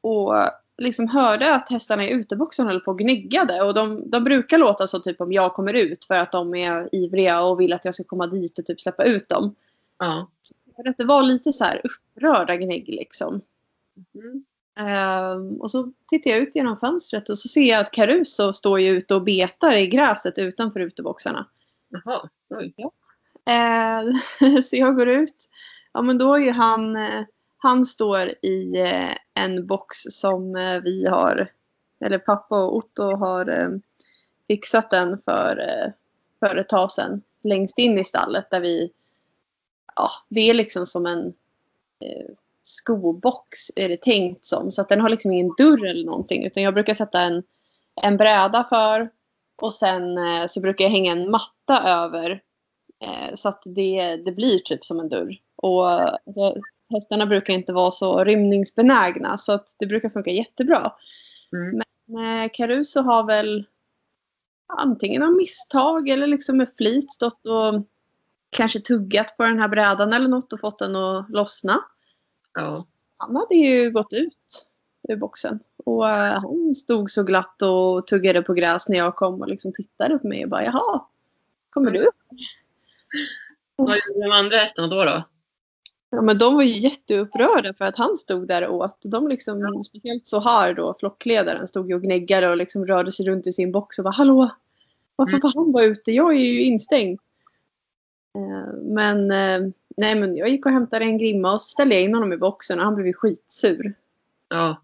[0.00, 0.34] och
[0.78, 3.62] liksom hörde att hästarna i uteboxen höll på och gneggade.
[3.62, 6.88] Och de, de brukar låta så typ om jag kommer ut för att de är
[6.92, 9.54] ivriga och vill att jag ska komma dit och typ släppa ut dem.
[9.98, 10.28] Ja.
[10.88, 13.40] Att det var lite så här upprörda gnägg liksom.
[14.14, 14.44] Mm.
[14.78, 18.80] Ehm, och så tittar jag ut genom fönstret och så ser jag att Caruso står
[18.80, 21.46] ju ute och betar i gräset utanför uteboxarna.
[21.88, 22.28] Jaha.
[22.50, 22.74] Oj.
[23.46, 25.48] Eh, så jag går ut.
[25.92, 27.24] Ja men då är ju han, eh,
[27.56, 31.48] han står i eh, en box som eh, vi har,
[32.04, 33.70] eller pappa och Otto har eh,
[34.46, 35.92] fixat den för, eh,
[36.40, 37.22] för ett tag sedan.
[37.42, 38.92] Längst in i stallet där vi,
[39.96, 41.34] ja det är liksom som en
[42.62, 44.72] skobox är det tänkt som.
[44.72, 47.42] Så att den har liksom ingen dörr eller någonting utan jag brukar sätta en,
[48.02, 49.10] en bräda för
[49.62, 52.42] och sen eh, så brukar jag hänga en matta över
[53.00, 55.36] Eh, Så att det, det blir typ som en dörr.
[55.56, 56.54] Och eh,
[56.90, 60.92] hästarna brukar inte vara så rymningsbenägna så att det brukar funka jättebra.
[61.52, 61.82] Mm.
[62.06, 63.66] Men Caruso har väl
[64.66, 67.86] antingen av misstag eller liksom med flit stått och
[68.50, 71.80] kanske tuggat på den här brädan eller något och fått den att lossna.
[72.54, 72.76] Ja.
[73.16, 74.66] Han hade ju gått ut
[75.08, 75.58] ur boxen.
[75.84, 79.72] Och eh, han stod så glatt och tuggade på gräs när jag kom och liksom
[79.72, 81.00] tittade på mig och bara jaha,
[81.70, 82.10] kommer du?
[83.76, 85.04] Vad gjorde de andra hästarna då?
[85.04, 85.22] då?
[86.10, 88.98] Ja, men de var ju jätteupprörda för att han stod där och åt.
[89.04, 93.26] De liksom, speciellt så här då, flockledaren, stod ju och gnäggade och liksom rörde sig
[93.26, 94.50] runt i sin box och bara hallå,
[95.16, 95.40] varför Mm.
[95.40, 96.12] får han vara ute?
[96.12, 97.20] Jag är ju instängd.
[98.34, 102.04] Eh, Men, eh, nej, men jag gick och hämtade en grimma och så ställde jag
[102.04, 103.94] in honom i boxen och han blev ju skitsur.
[104.48, 104.76] Ja.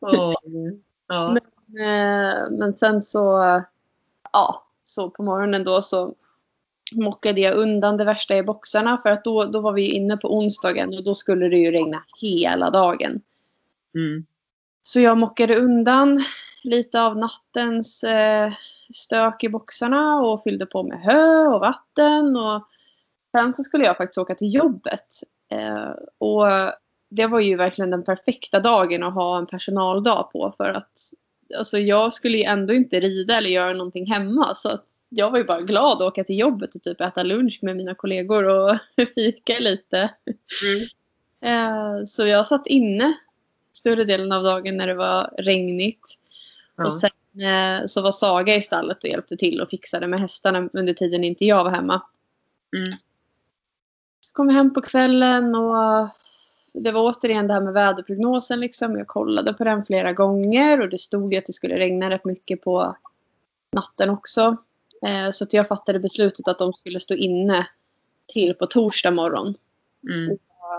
[0.00, 0.34] Åh,
[1.08, 1.36] ja.
[1.80, 3.20] Eh, Men sen så,
[4.32, 6.14] ja, så på morgonen då så
[6.92, 10.36] mockade jag undan det värsta i boxarna för att då, då var vi inne på
[10.36, 13.20] onsdagen och då skulle det ju regna hela dagen.
[13.94, 14.26] Mm.
[14.82, 16.20] Så jag mockade undan
[16.62, 18.52] lite av nattens eh,
[18.94, 22.36] stök i boxarna och fyllde på med hö och vatten.
[22.36, 22.68] Och
[23.32, 25.08] sen så skulle jag faktiskt åka till jobbet.
[25.50, 26.46] Eh, och
[27.08, 30.54] det var ju verkligen den perfekta dagen att ha en personaldag på.
[30.56, 30.92] För att
[31.56, 34.54] alltså, jag skulle ju ändå inte rida eller göra någonting hemma.
[34.54, 37.58] Så att jag var ju bara glad att åka till jobbet och typ äta lunch
[37.62, 38.78] med mina kollegor och
[39.14, 40.14] fika lite.
[40.64, 40.88] Mm.
[41.40, 43.18] Eh, så jag satt inne
[43.72, 46.18] större delen av dagen när det var regnigt.
[46.76, 46.84] Ja.
[46.84, 47.10] Och sen
[47.42, 51.24] eh, så var Saga i stallet och hjälpte till och fixade med hästarna under tiden
[51.24, 52.02] inte jag var hemma.
[52.76, 52.98] Mm.
[54.20, 56.08] Så kom jag hem på kvällen och
[56.72, 58.60] det var återigen det här med väderprognosen.
[58.60, 58.98] Liksom.
[58.98, 62.24] Jag kollade på den flera gånger och det stod ju att det skulle regna rätt
[62.24, 62.96] mycket på
[63.72, 64.56] natten också.
[65.06, 67.66] Eh, så att jag fattade beslutet att de skulle stå inne
[68.26, 69.54] till på torsdag morgon.
[70.08, 70.38] Mm.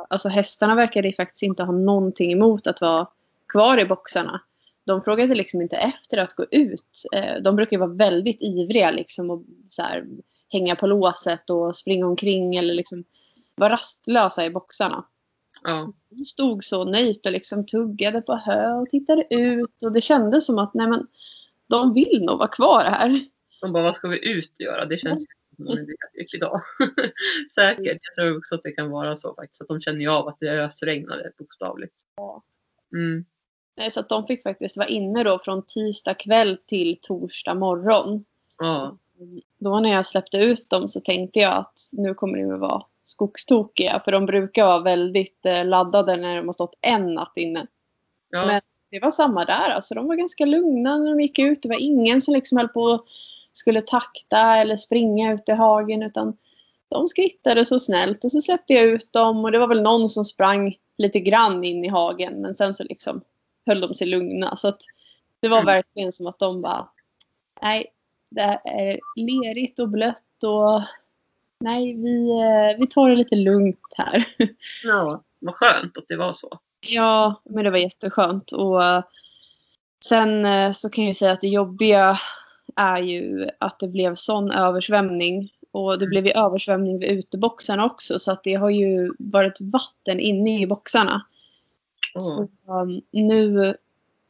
[0.09, 3.07] Alltså hästarna verkade ju faktiskt inte ha någonting emot att vara
[3.47, 4.41] kvar i boxarna.
[4.85, 7.05] de frågade liksom inte efter att gå ut.
[7.15, 10.05] Eh, de brukar vara väldigt ivriga liksom och så här,
[10.49, 13.03] hänga på låset och springa omkring eller liksom
[13.55, 15.05] vara rastlösa i boxarna.
[15.63, 15.93] Ja.
[16.09, 20.45] De stod så nöjt och liksom tuggade på hö och tittade ut och det kändes
[20.45, 21.07] som att nej men
[21.67, 23.19] de vill nog vara kvar här.
[23.61, 24.85] De bara, vad ska vi ut och göra?
[24.85, 26.59] Det känns som en jättelycklig dag.
[27.55, 27.99] Säkert.
[28.01, 29.61] Jag tror också att det kan vara så faktiskt.
[29.61, 31.93] Att de känner ju av att det ösregnade bokstavligt.
[32.15, 32.43] Ja.
[32.93, 33.25] Mm.
[33.77, 38.25] Nej, Så att de fick faktiskt vara inne då från tisdag kväll till torsdag morgon.
[38.57, 38.97] Ja.
[39.59, 42.83] Då när jag släppte ut dem så tänkte jag att nu kommer de att vara
[43.09, 44.01] skogstokiga.
[44.05, 47.67] För de brukar vara väldigt eh, laddade när de har stått en natt inne.
[48.29, 48.45] Ja.
[48.45, 49.69] Men det var samma där.
[49.69, 51.61] Alltså, de var ganska lugna när de gick ut.
[51.61, 53.05] Det var ingen som liksom höll på och
[53.53, 56.03] skulle takta eller springa ut i hagen.
[56.03, 56.37] Utan
[56.89, 59.45] de skrittade så snällt och så släppte jag ut dem.
[59.45, 62.41] Och det var väl någon som sprang lite grann in i hagen.
[62.41, 63.21] Men sen så liksom
[63.67, 64.55] höll de sig lugna.
[64.55, 64.81] Så att
[65.39, 65.65] det var Mm.
[65.65, 66.89] verkligen som att de bara
[67.61, 67.85] Nej,
[68.31, 70.81] det är lerigt och blött och
[71.59, 74.25] nej, vi, eh, vi tar det lite lugnt här.
[74.83, 75.23] ja.
[75.39, 76.59] Vad skönt att det var så.
[76.87, 78.51] Ja, men det var jätteskönt.
[78.51, 79.03] Och eh,
[80.05, 82.17] sen eh, så kan jag säga att det jobbiga
[82.75, 85.49] är ju att det blev sån översvämning.
[85.71, 88.19] Och det blev ju översvämning vid uteboxarna också.
[88.19, 91.25] Så att det har ju varit vatten inne i boxarna.
[92.15, 92.21] Åh.
[92.21, 93.75] Så um, nu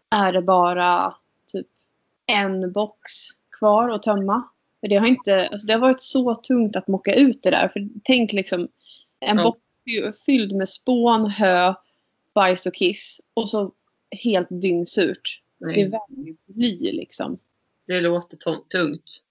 [0.10, 1.16] är det bara
[1.54, 1.68] typ
[2.26, 3.12] en box
[3.60, 4.44] kvar att tömma.
[4.82, 7.68] För det har, inte, alltså det har varit så tungt att mocka ut det där.
[7.68, 8.68] För tänk liksom
[9.20, 9.44] en Ja.
[9.44, 11.74] box fy- fylld med spån, hö,
[12.34, 13.22] bajs och kiss.
[13.34, 13.72] Och så
[14.24, 15.42] helt dyngsurt.
[15.60, 15.84] Det Nej.
[15.90, 17.40] väger ju bly liksom.
[17.88, 19.22] Det låter tungt.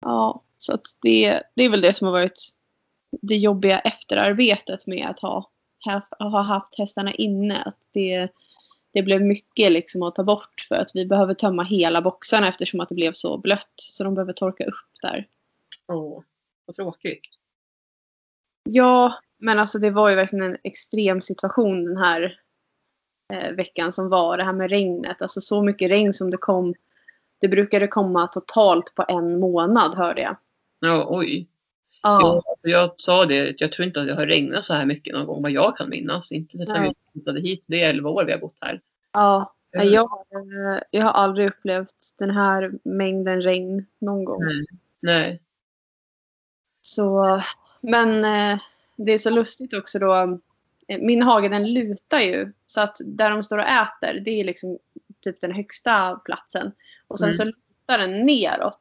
[0.00, 2.52] Ja, så att det, det är väl det som har varit
[3.22, 5.50] det jobbiga efterarbetet med att ha,
[5.84, 7.62] ha, ha haft hästarna inne.
[7.62, 8.28] Att det,
[8.92, 12.80] det blev mycket liksom att ta bort för att vi behöver tömma hela boxarna eftersom
[12.80, 13.74] att det blev så blött.
[13.76, 15.28] Så de behöver torka upp där.
[15.88, 16.22] Åh,
[16.66, 17.28] vad tråkigt.
[18.62, 22.40] Ja, men alltså det var ju verkligen en extrem situation den här
[23.32, 24.36] eh, veckan som var.
[24.36, 25.22] Det här med regnet.
[25.22, 26.74] Alltså så mycket regn som det kom.
[27.40, 30.36] Det brukade komma totalt på en månad hörde jag.
[30.80, 31.48] Ja, oj.
[32.02, 32.42] Ja.
[32.44, 35.26] Ja, jag sa det, jag tror inte att det har regnat så här mycket någon
[35.26, 36.32] gång vad jag kan minnas.
[36.32, 36.88] Inte sen Nej.
[36.88, 37.64] vi flyttade hit.
[37.66, 38.80] Det är 11 år vi har bott här.
[39.12, 39.88] Ja, Mm.
[39.92, 44.44] jag, eh, jag har aldrig upplevt den här mängden regn någon gång.
[44.44, 44.64] Nej.
[45.00, 45.42] Nej.
[46.80, 47.40] Så,
[47.80, 48.60] men eh,
[48.96, 50.14] det är så lustigt också då.
[50.88, 52.52] eh, Min hage den lutar ju.
[52.66, 54.78] Så att där de står och äter, det är liksom
[55.20, 56.72] typ den högsta platsen.
[57.08, 57.36] Och sen Mm.
[57.36, 58.80] så lutar den neråt.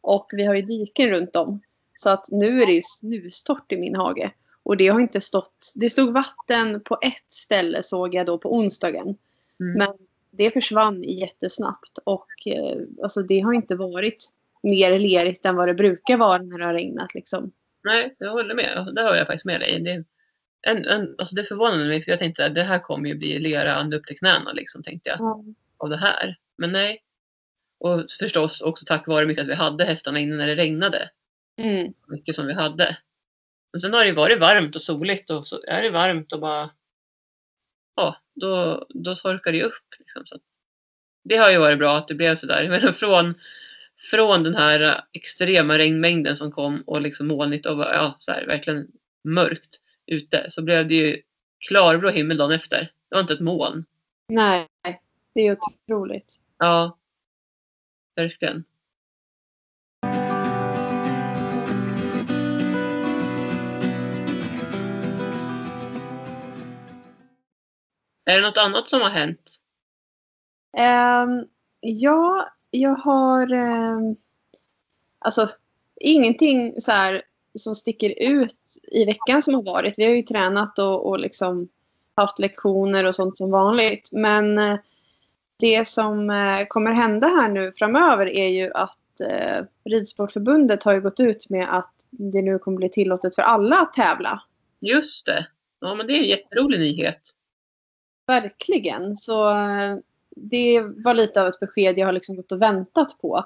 [0.00, 1.60] Och vi har ju diken runt om.
[2.02, 4.32] Så att nu är det ju snustort i min hage.
[4.62, 8.54] Och det har inte stått, det stod vatten på ett ställe såg jag då på
[8.54, 9.16] onsdagen.
[9.60, 9.78] Mm.
[9.78, 9.88] Men
[10.30, 14.32] det försvann jättesnabbt och eh, alltså det har inte varit
[14.62, 17.14] mer lerigt än vad det brukar vara när det har regnat.
[17.14, 17.52] Liksom.
[17.84, 18.92] Nej, jag håller med.
[18.94, 19.80] Det har jag faktiskt med dig.
[19.80, 20.04] Det,
[20.70, 23.38] en, en, alltså det förvånade mig för jag tänkte att det här kommer ju bli
[23.38, 25.54] lera ända upp till knäna liksom, tänkte jag.
[25.76, 26.36] Av det här.
[26.56, 27.02] Men nej.
[27.78, 31.10] Och förstås också tack vare mycket att vi hade hästarna inne när det regnade.
[31.60, 31.92] Mm.
[32.08, 32.98] Mycket som vi hade.
[33.72, 36.40] Men sen har det ju varit varmt och soligt och så är det varmt och
[36.40, 36.70] bara
[37.96, 39.94] ja, då, då torkar det upp.
[39.98, 40.26] Liksom.
[40.26, 40.38] Så
[41.24, 42.68] det har ju varit bra att det blev sådär.
[42.82, 43.34] Men från,
[44.10, 48.88] från den här extrema regnmängden som kom och liksom molnigt och ja, så här, verkligen
[49.24, 51.22] mörkt ute så blev det ju
[51.68, 52.80] klarblå himmel dagen efter.
[52.80, 53.84] Det var inte ett moln.
[54.28, 54.68] Nej,
[55.34, 56.36] det är otroligt.
[56.58, 56.98] Ja,
[58.16, 58.64] verkligen.
[68.30, 69.58] Är det något annat som har hänt?
[70.76, 71.44] Ehm,
[71.80, 74.16] ja, jag har ehm,
[75.18, 75.48] alltså
[76.00, 77.22] ingenting så här
[77.58, 79.98] som sticker ut i veckan som har varit.
[79.98, 81.68] Vi har ju tränat och, och liksom
[82.14, 84.08] haft lektioner och sånt som vanligt.
[84.12, 84.78] Men eh,
[85.60, 91.00] det som eh, kommer hända här nu framöver är ju att eh, Ridsportförbundet har ju
[91.00, 94.42] gått ut med att det nu kommer bli tillåtet för alla att tävla.
[94.80, 95.46] Just det.
[95.80, 97.20] Ja, men det är en jätterolig nyhet.
[98.30, 99.16] Verkligen.
[99.16, 99.96] Så eh,
[100.36, 103.44] det var lite av ett besked jag har liksom gått och väntat på.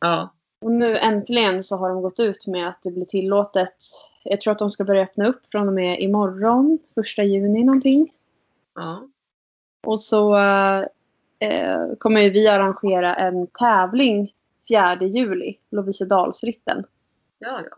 [0.00, 3.74] Ja, Och nu äntligen så har de gått ut med att det blir tillåtet.
[4.24, 8.12] Jag tror att de ska börja öppna upp från och med imorgon, första juni någonting.
[8.74, 9.08] ja,
[9.86, 10.36] Och så
[11.38, 14.32] eh, kommer ju vi arrangera en tävling
[14.68, 16.84] 4 juli, Lovisedalsritten.
[17.38, 17.76] ja, ja.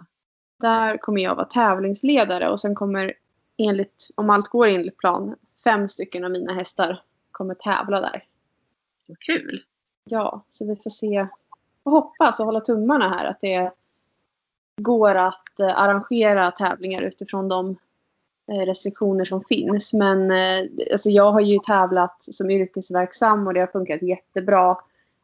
[0.61, 3.13] Där kommer jag vara tävlingsledare och sen kommer
[3.59, 8.25] enligt, om allt går enligt plan, fem stycken av mina hästar kommer tävla där.
[9.09, 9.65] Vad kul.
[10.05, 11.29] Ja, så vi får se
[11.83, 13.73] och hoppas och hålla tummarna här att det
[14.77, 17.77] går att eh, arrangera tävlingar utifrån de
[18.53, 19.93] eh, restriktioner som finns.
[19.93, 24.77] Men eh, alltså jag har ju tävlat som yrkesverksam och det har funkat jättebra.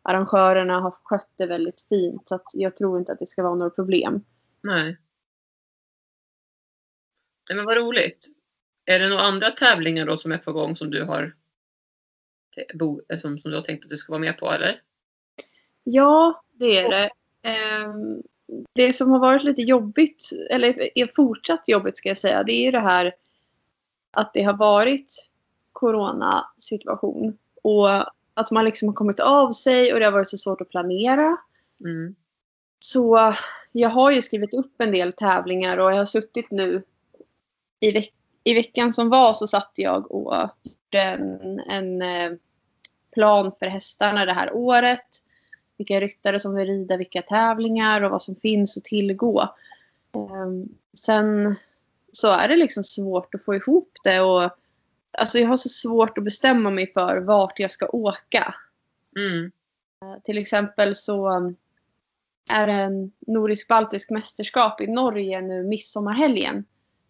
[0.03, 3.55] Arrangörerna har skött det väldigt fint så att jag tror inte att det ska vara
[3.55, 4.25] några problem.
[4.63, 4.99] Nej.
[7.49, 8.29] Nej men vad roligt.
[8.87, 11.35] Är det några andra tävlingar då som är på gång som du har
[13.21, 14.83] som, som du har tänkt att du ska vara med på eller?
[15.85, 17.11] Ja, det är det.
[17.49, 18.23] Ehm,
[18.73, 22.65] det som har varit lite jobbigt, eller är fortsatt jobbigt ska jag säga, det är
[22.65, 23.15] ju det här
[24.11, 25.31] att det har varit
[25.73, 27.39] coronasituation.
[27.63, 27.91] Och
[28.35, 31.37] att man liksom har kommit av sig och det har varit så svårt att planera.
[31.81, 32.15] Mm.
[32.79, 33.35] Så
[33.73, 36.83] jag har ju skrivit upp en del tävlingar och jag har suttit nu
[37.81, 42.39] i, veck i veckan som var så satt jag och gjorde en, en eh,
[43.15, 45.07] plan för hästarna det här året.
[45.77, 49.49] Vilka ryttare som vill rida vilka tävlingar och vad som finns att tillgå.
[50.15, 51.57] Ehm, sen
[52.13, 54.51] så är det liksom svårt att få ihop det och
[55.19, 58.55] alltså jag har så svårt att bestämma mig för vart jag ska åka.
[59.17, 59.53] Mm.
[60.03, 61.55] Eh, till exempel så
[62.49, 66.65] är det en nordisk-baltisk mästerskap i Norge nu midsommarhelgen.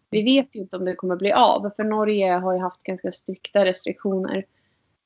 [0.09, 3.11] Vi vet ju inte om det kommer bli av för Norge har ju haft ganska
[3.11, 4.45] strikta restriktioner.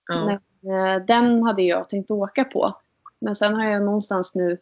[0.08, 0.40] Ja.
[0.62, 2.74] Men, eh, den hade jag tänkt åka på.
[3.20, 4.58] Men sen har jag någonstans nu,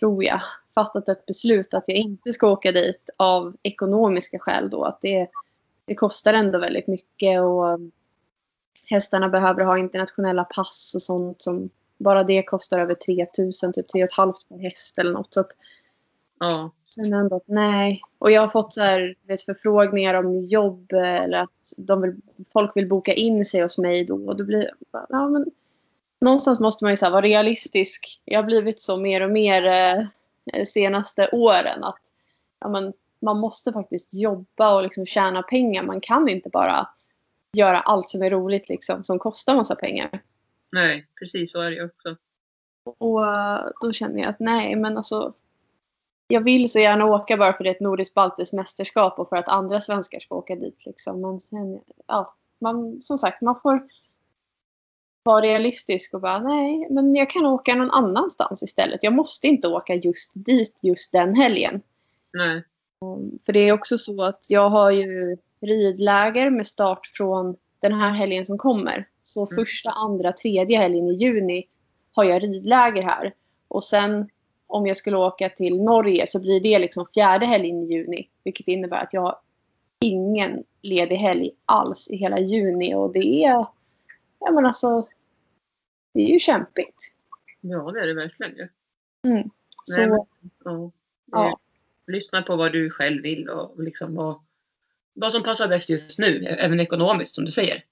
[0.00, 0.40] tror jag,
[0.74, 4.84] fattat ett beslut att jag inte ska åka dit av ekonomiska skäl då.
[4.84, 5.28] Att det,
[5.84, 7.80] det kostar ändå väldigt mycket och
[8.84, 14.08] hästarna behöver ha internationella pass och sånt som bara det kostar över 3000, typ 3
[14.16, 15.34] 500 per häst eller något.
[15.34, 15.50] Så att,
[16.40, 16.70] Ja.
[16.98, 18.00] ändå att nej.
[18.18, 22.16] Och jag har fått så här, vet, förfrågningar om jobb eller att de vill,
[22.52, 24.26] folk vill boka in sig hos mig då.
[24.28, 24.70] Och då blir
[25.08, 25.46] ja, men
[26.20, 28.20] Någonstans måste man ju så vara realistisk.
[28.24, 32.00] Jag har blivit så mer och mer eh, senaste åren att
[32.60, 35.82] ja, men, man måste faktiskt jobba och liksom tjäna pengar.
[35.82, 36.88] Man kan inte bara
[37.52, 40.22] göra allt som är roligt liksom, som kostar massa pengar.
[40.72, 42.16] Nej, precis så är det också.
[42.98, 45.34] Och eh, då känner jag att nej, men alltså.
[46.30, 49.36] Jag vill så gärna åka bara för det är ett nordiskt baltiskt mästerskap och för
[49.36, 50.86] att andra svenskar ska åka dit.
[50.86, 51.20] Liksom.
[51.20, 53.82] Men sen, ja, man, som sagt, man får
[55.22, 59.02] vara realistisk och bara nej, men jag kan åka någon annanstans istället.
[59.02, 61.82] Jag måste inte åka just dit just den helgen.
[62.32, 62.64] Nej.
[63.46, 68.10] För det är också så att jag har ju ridläger med start från den här
[68.10, 69.08] helgen som kommer.
[69.22, 69.56] Så Mm.
[69.56, 71.64] första, andra, tredje helgen i juni
[72.12, 73.34] har jag ridläger här.
[73.68, 74.28] Och sen
[74.70, 78.28] om jag skulle åka till Norge så blir det liksom fjärde helgen i juni.
[78.44, 79.38] Vilket innebär att jag har
[80.00, 82.94] ingen ledig helg alls i hela juni.
[82.94, 83.66] Och det är,
[84.40, 85.06] ja men alltså,
[86.14, 87.14] det är ju kämpigt.
[87.60, 88.68] Ja, det är det verkligen ju.
[89.30, 89.50] Mm.
[89.84, 90.26] Så, Nej, men-
[90.64, 90.90] Ja.
[91.30, 91.58] ja.
[92.06, 94.40] Lyssna på vad du själv vill och liksom vad,
[95.14, 97.84] vad som passar bäst just nu, även ekonomiskt som du säger.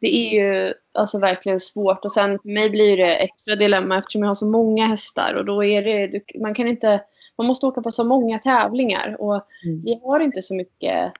[0.00, 2.04] Det är ju alltså verkligen svårt.
[2.04, 5.34] Och sen för mig blir det extra dilemma eftersom jag har så många hästar.
[5.34, 7.04] Och då är det, man kan inte,
[7.38, 9.16] man måste åka på så många tävlingar.
[9.20, 9.82] Och Mm.
[9.84, 11.12] vi har inte så mycket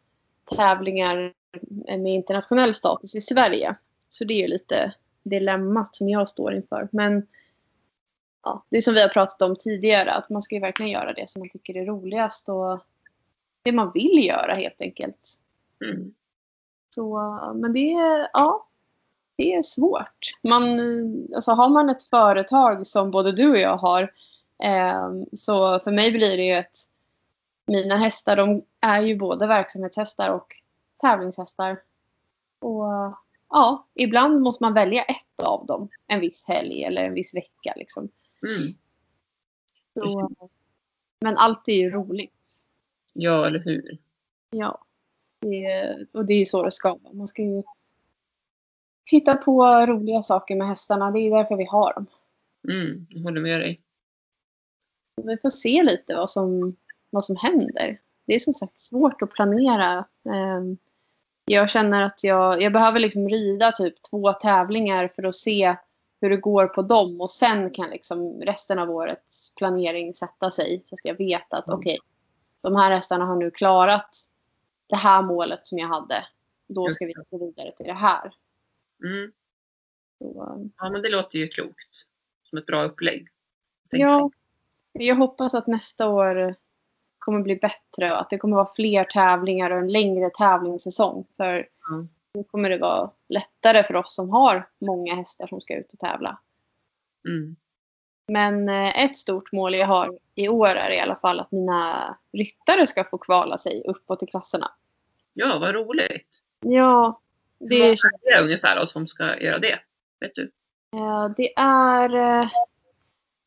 [0.57, 1.33] tävlingar
[1.99, 3.75] med internationell status i Sverige.
[4.09, 6.89] Så det är ju lite dilemmat som jag står inför.
[6.93, 7.27] Men
[8.43, 11.13] ja, det är som vi har pratat om tidigare, att man ska ju verkligen göra
[11.13, 12.81] det som man tycker är roligast och
[13.63, 15.39] det man vill göra helt enkelt.
[15.85, 16.15] Mm.
[16.95, 17.19] Så,
[17.55, 18.67] men det är, ja,
[19.41, 20.19] det är svårt.
[20.43, 20.63] Man,
[21.35, 24.03] alltså har man ett företag som både du och jag har
[24.63, 26.77] eh, så för mig blir det ju ett
[27.67, 30.47] mina hästar de är ju både verksamhetshästar och
[31.01, 31.81] tävlingshästar.
[32.59, 32.85] Och
[33.51, 37.73] ja, ibland måste man välja ett av dem en viss helg eller en viss vecka.
[37.77, 38.03] Liksom.
[38.03, 38.75] Mm.
[40.11, 40.31] Så,
[41.21, 42.61] men allt är ju roligt.
[43.13, 43.99] Ja, eller hur?
[44.51, 44.85] Ja.
[45.41, 47.13] Det, är- och det är ju så det ska vara.
[47.13, 47.63] Man ska ju
[49.11, 51.11] hitta på roliga saker med hästarna.
[51.11, 52.07] Det är därför vi har dem.
[52.69, 53.07] Mm.
[53.11, 53.81] Jag håller med dig.
[55.23, 56.77] Vi får se lite vad som,
[57.11, 58.01] vad som händer.
[58.27, 60.05] Det är som sagt svårt att planera.
[60.35, 60.77] Ehm,
[61.45, 65.77] Jag känner att jag, jag behöver liksom rida typ två tävlingar för att se
[66.21, 70.83] hur det går på dem och sen kan liksom resten av årets planering sätta sig
[70.87, 71.79] så att jag vet att Mm.
[71.79, 71.99] okej,
[72.61, 74.17] de här hästarna har nu klarat
[74.89, 76.15] det här målet som jag hade.
[76.69, 78.33] Då ska vi gå vidare till det här.
[79.05, 79.33] Mm.
[80.19, 82.07] Så, Ja, men det låter ju klokt.
[82.43, 83.29] Som ett bra upplägg.
[83.91, 84.31] Ja,
[84.93, 86.55] jag hoppas att nästa år
[87.19, 91.27] kommer bli bättre och att det kommer vara fler tävlingar och en längre tävlingssäsong.
[91.37, 92.07] För Ja.
[92.35, 95.99] då kommer det vara lättare för oss som har många hästar som ska ut och
[95.99, 96.39] tävla.
[97.29, 97.57] Mm.
[98.29, 102.17] Men eh, ett stort mål jag har i år är i alla fall att mina
[102.33, 104.71] ryttare ska få kvala sig uppåt i klasserna.
[105.33, 106.43] Ja, vad roligt.
[106.61, 107.21] Ja,
[107.61, 109.79] det, är det ungefär då som ska göra det?
[110.21, 110.43] Vet du?
[110.97, 112.49] eh, det är eh,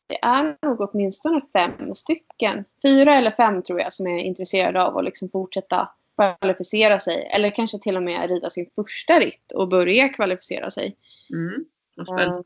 [0.06, 2.64] det är nog åtminstone fem stycken.
[2.82, 7.30] Fyra eller fem tror jag som är intresserade av att liksom fortsätta kvalificera sig.
[7.34, 10.96] Eller kanske till och med rida sin första ritt och börja kvalificera sig.
[11.30, 11.64] Mm.
[11.96, 12.42] Vad spännande.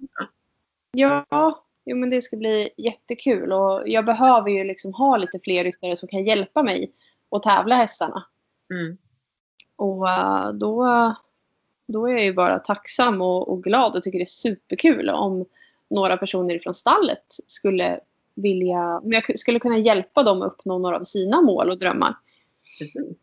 [0.91, 3.53] Ja, jo, men det ska bli jättekul.
[3.53, 6.93] Och jag behöver ju liksom ha lite fler ryttare som kan hjälpa mig
[7.31, 8.27] att tävla hästarna.
[8.75, 8.99] Mm.
[9.77, 10.85] Och eh, då,
[11.89, 15.47] då är jag ju bara tacksam och, och glad och tycker det är superkul om
[15.91, 18.01] några personer från stallet skulle
[18.34, 22.14] vilja, om jag skulle kunna hjälpa dem att uppnå några av sina mål och drömmar.
[22.80, 23.16] Precis.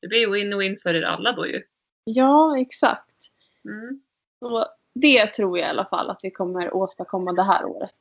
[0.00, 1.62] Det blir win-win för er alla då ju.
[2.04, 3.30] Ja, exakt.
[3.64, 4.00] Mm.
[4.40, 7.98] Så det tror jag i alla fall att vi kommer åstadkomma det här året.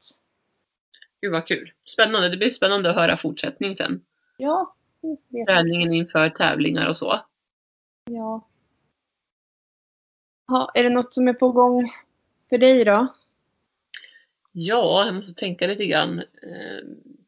[1.21, 1.71] Gud vad kul.
[1.86, 2.30] Spännande.
[2.30, 4.01] Det blir spännande att höra fortsättning sen.
[4.38, 4.76] Ja.
[5.47, 7.19] Träningen inför tävlingar och så.
[8.05, 8.47] Ja.
[10.48, 10.72] Ja.
[10.74, 11.93] Är det något som är på gång
[12.50, 13.08] för dig då?
[14.52, 16.20] Ja, jag måste tänka lite grann.
[16.20, 16.86] Eh,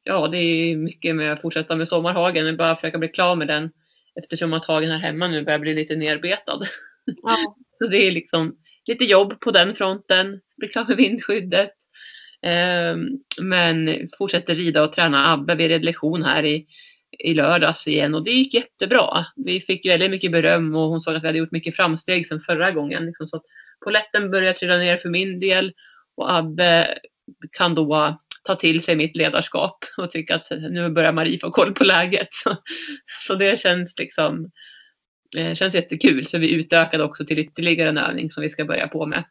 [0.10, 2.46] Ja, det är mycket med att fortsätta med sommarhagen.
[2.46, 3.72] Jag bara försöka bli klar med den
[4.16, 6.62] eftersom att hagen här hemma nu börjar bli lite nerbetad.
[7.06, 7.56] Ja.
[7.78, 10.42] Så det är liksom lite jobb på den fronten.
[10.58, 11.70] Bli klar med vindskyddet.
[12.42, 13.08] Ehm,
[13.42, 15.56] Men fortsätter rida och träna Abbe.
[15.56, 16.66] Vi red lektion här i,
[17.20, 19.26] i lördags igen och det gick jättebra.
[19.36, 22.40] Vi fick väldigt mycket beröm och hon sa att vi hade gjort mycket framsteg sedan
[22.40, 23.06] förra gången.
[23.06, 23.44] Liksom så att
[23.86, 25.74] poletten börjar trilla ner för min del
[26.18, 27.00] och Abbe
[27.52, 31.74] kan då ta till sig mitt ledarskap och tycka att nu börjar Marie få koll
[31.74, 32.30] på läget.
[32.32, 32.56] Så,
[33.28, 34.52] så det känns liksom
[35.32, 36.26] det känns jättekul.
[36.26, 39.24] Så vi utökade också till ytterligare en övning som vi ska börja på med.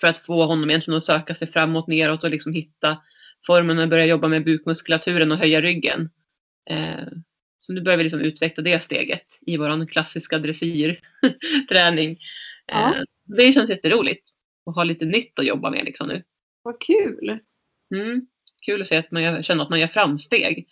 [0.00, 2.98] För att få honom egentligen att söka sig framåt, neråt och liksom hitta
[3.46, 6.10] formen och börja jobba med bukmuskulaturen och höja ryggen.
[6.70, 7.06] Eh,
[7.58, 12.18] så nu börjar vi liksom utveckla det steget i vår klassiska dressyrträning.
[12.66, 12.94] Ja.
[12.94, 14.28] Eh, det känns jätteroligt
[14.66, 16.22] att ha lite nytt att jobba med liksom nu.
[16.62, 17.38] Vad kul!
[17.94, 18.26] Mm.
[18.66, 20.68] Kul att se att man gör, känna att man gör framsteg.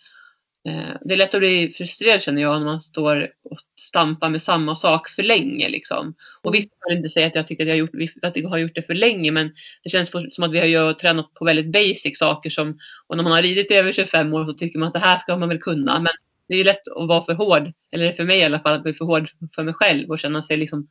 [0.67, 4.41] Eh, det är lätt att bli frustrerad känner jag när man står och stampar med
[4.41, 5.69] samma sak för länge.
[5.69, 6.15] Liksom.
[6.41, 8.49] Och visst kan jag inte säga att jag tycker att jag, har gjort, att jag
[8.49, 9.53] har gjort det för länge men
[9.83, 13.33] det känns som att vi har tränat på väldigt basic saker som och när man
[13.33, 15.59] har ridit i över 25 år så tycker man att det här ska man väl
[15.59, 15.99] kunna.
[15.99, 16.13] Men
[16.47, 18.93] det är lätt att vara för hård, eller för mig i alla fall, att bli
[18.93, 20.87] för hård för mig själv och känna sig liksom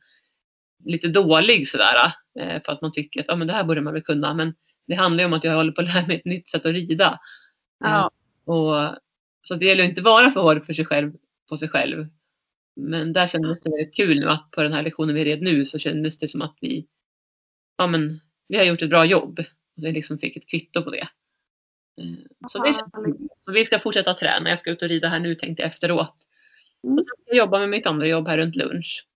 [0.85, 1.95] lite dålig sådär.
[2.39, 4.33] Eh, för att man tycker att ja, men det här borde man väl kunna.
[4.33, 4.53] Men
[4.87, 6.71] det handlar ju om att jag håller på att lära mig ett nytt sätt att
[6.71, 7.19] rida.
[7.79, 8.11] Ja.
[8.45, 8.97] Och,
[9.43, 11.13] så det gäller ju inte att vara för hård för sig själv,
[11.49, 12.07] på sig själv.
[12.75, 15.65] Men där kändes det väldigt kul nu att på den här lektionen vi red nu
[15.65, 16.87] så kändes det som att vi,
[17.77, 19.39] ja men, vi har gjort ett bra jobb.
[19.77, 21.07] Och vi liksom fick ett kvitto på det.
[22.01, 22.73] Eh, Så, det
[23.45, 24.49] så vi ska fortsätta träna.
[24.49, 26.15] Jag ska ut och rida här nu tänkte jag efteråt.
[26.83, 26.97] Mm.
[26.97, 29.07] Och sen ska jag jobba med mitt andra jobb här runt lunch.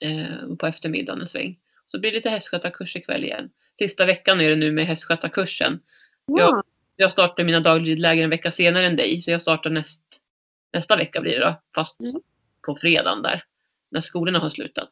[0.00, 1.58] Eh, och på eftermiddagen en sväng.
[1.86, 3.50] Så blir det lite hästskötarkurs ikväll igen.
[3.78, 5.80] Sista veckan är det nu med hästskötarkursen.
[6.26, 6.38] Ja.
[6.38, 6.64] Jag
[7.08, 9.22] startar mina dagridläger en vecka senare än dig.
[9.22, 10.00] Så jag startar näst,
[10.72, 11.60] nästa vecka blir det då.
[11.74, 12.20] Fast Mm.
[12.66, 13.42] på fredagen där.
[13.90, 14.90] När skolorna har slutat.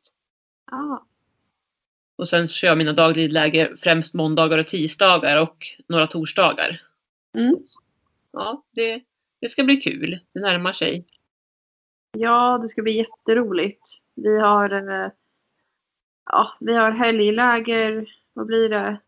[0.70, 1.06] Ja.
[2.16, 5.56] Och sen kör jag mina dagridläger främst måndagar och tisdagar och
[5.88, 6.82] några torsdagar.
[7.36, 7.56] Mm.
[8.32, 9.02] Ja, det,
[9.40, 10.18] det ska bli kul.
[10.34, 11.06] Det närmar sig.
[12.18, 13.82] Ja, det ska bli jätteroligt.
[14.14, 15.10] Vi har, eh,
[16.24, 19.00] ja, vi har helgläger, vad blir det?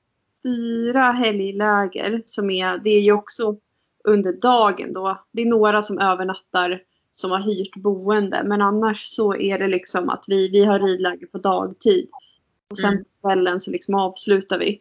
[0.42, 3.56] Fyra helgläger som är, det är ju också
[4.04, 5.18] under dagen då.
[5.32, 6.82] Det är några som övernattar
[7.14, 11.26] som har hyrt boende men annars så är det liksom att vi, vi har ridläger
[11.26, 12.08] på dagtid.
[12.70, 13.04] Och sen Mm.
[13.04, 14.80] på kvällen så liksom avslutar vi.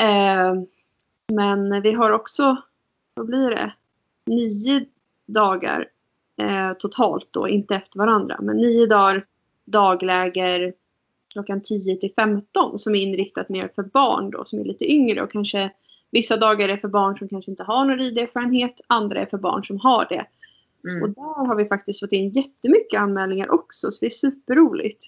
[0.00, 0.54] Eh,
[1.32, 2.56] men vi har också,
[3.14, 3.72] vad blir det?
[4.26, 4.86] Nio
[5.26, 5.88] dagar
[6.36, 8.36] eh, totalt då, inte efter varandra.
[8.40, 9.26] Men nio dagar
[9.64, 10.74] dagläger
[11.32, 15.22] klockan 10 till 15 som är inriktat mer för barn då som är lite yngre
[15.22, 15.70] och kanske
[16.10, 19.64] vissa dagar är för barn som kanske inte har någon riderfarenhet, andra är för barn
[19.64, 20.26] som har det.
[20.82, 25.04] Och Mm, där har vi faktiskt fått in jättemycket anmälningar också så det är superroligt.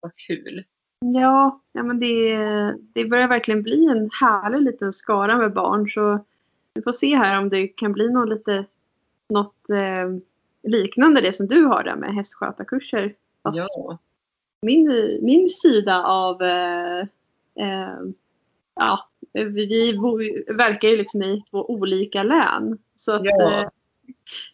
[0.00, 0.64] vad kul.
[1.00, 2.36] Ja, ja men det,
[2.92, 6.24] det börjar verkligen bli en härlig liten skara med barn så
[6.74, 8.64] vi får se här om det kan bli något lite
[9.28, 10.18] något eh,
[10.70, 13.14] liknande det som du har där med hästskötarkurser.
[13.42, 13.98] Fast Ja,
[14.62, 17.00] min, min sida av eh,
[17.54, 17.98] eh,
[18.74, 22.78] ja, vi, vi bor, verkar ju liksom i två olika län.
[22.94, 23.60] Så att Ja.
[23.62, 23.68] eh,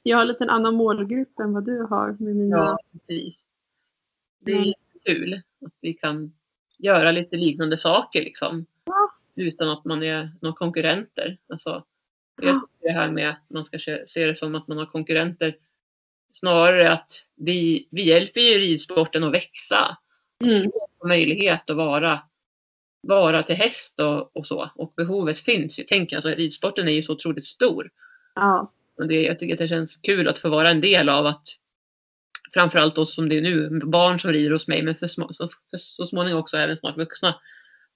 [0.02, 3.48] jag har lite en annan målgrupp än vad du har med mina ja precis.
[4.38, 5.34] Det är kul
[5.66, 6.32] att vi kan
[6.78, 8.66] göra lite liknande saker liksom.
[8.84, 9.10] Ja.
[9.34, 11.38] Utan att man är några konkurrenter.
[11.48, 11.84] Alltså,
[12.40, 12.46] Ja.
[12.48, 15.56] jag tycker det här med att man ska se det som att man har konkurrenter.
[16.38, 19.96] Snarare att vi, vi hjälper ju ridsporten att växa.
[20.44, 20.70] Mm.
[21.04, 22.20] Möjlighet att vara,
[23.02, 24.70] vara till häst och, och så.
[24.74, 25.84] Och behovet finns ju.
[25.88, 27.90] Tänk alltså ridsporten är ju så otroligt stor.
[28.34, 28.72] Ja.
[28.96, 31.42] Och det, jag tycker att det känns kul att få vara en del av att
[32.54, 35.48] framförallt då som det är nu, barn som rider hos mig men för, små, så,
[35.70, 37.34] för så småningom också även snart vuxna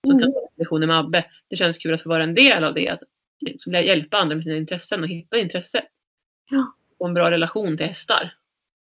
[0.07, 0.23] som Mm.
[0.23, 1.25] kan lektioner med Abbe.
[1.49, 2.89] Det känns kul att få vara en del av det.
[2.89, 3.01] Att
[3.41, 5.85] liksom, hjälpa andra med sina intressen och hitta intresset.
[6.51, 6.75] Ja.
[7.03, 8.37] Och en bra relation till hästar.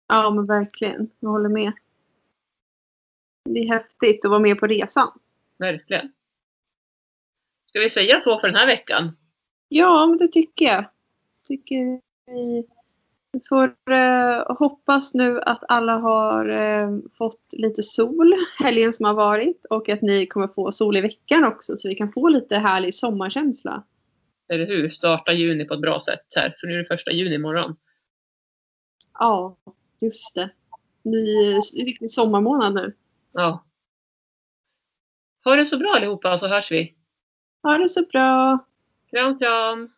[0.08, 1.10] ja, men verkligen.
[1.20, 1.72] Jag håller med.
[3.44, 5.18] Det är häftigt att vara med på resan.
[5.58, 6.12] Verkligen.
[7.68, 9.16] Ska vi säga så för den här veckan?
[9.68, 10.84] Ja, men det tycker jag.
[11.48, 12.66] Tycker vi
[13.32, 19.14] vi får eh, hoppas nu att alla har eh, fått lite sol helgen som har
[19.14, 22.58] varit och att ni kommer få sol i veckan också så vi kan få lite
[22.58, 23.84] härlig sommarkänsla.
[24.52, 24.88] Eller hur?
[24.88, 26.54] Starta juni på ett bra sätt här.
[26.60, 27.76] För nu är det första juni imorgon.
[29.18, 29.56] Ja,
[30.00, 30.50] just det.
[31.02, 32.96] Ny riktig sommarmånad nu.
[33.32, 33.64] Ja.
[35.44, 36.94] Ha det så bra allihopa så hörs vi.
[37.62, 38.58] Ha det så bra.
[39.10, 39.92] Kram kram.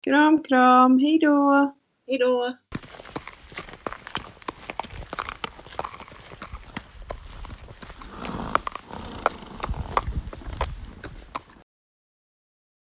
[0.00, 0.98] Kram, kram.
[0.98, 1.74] Hej då.
[2.06, 2.56] Hej då.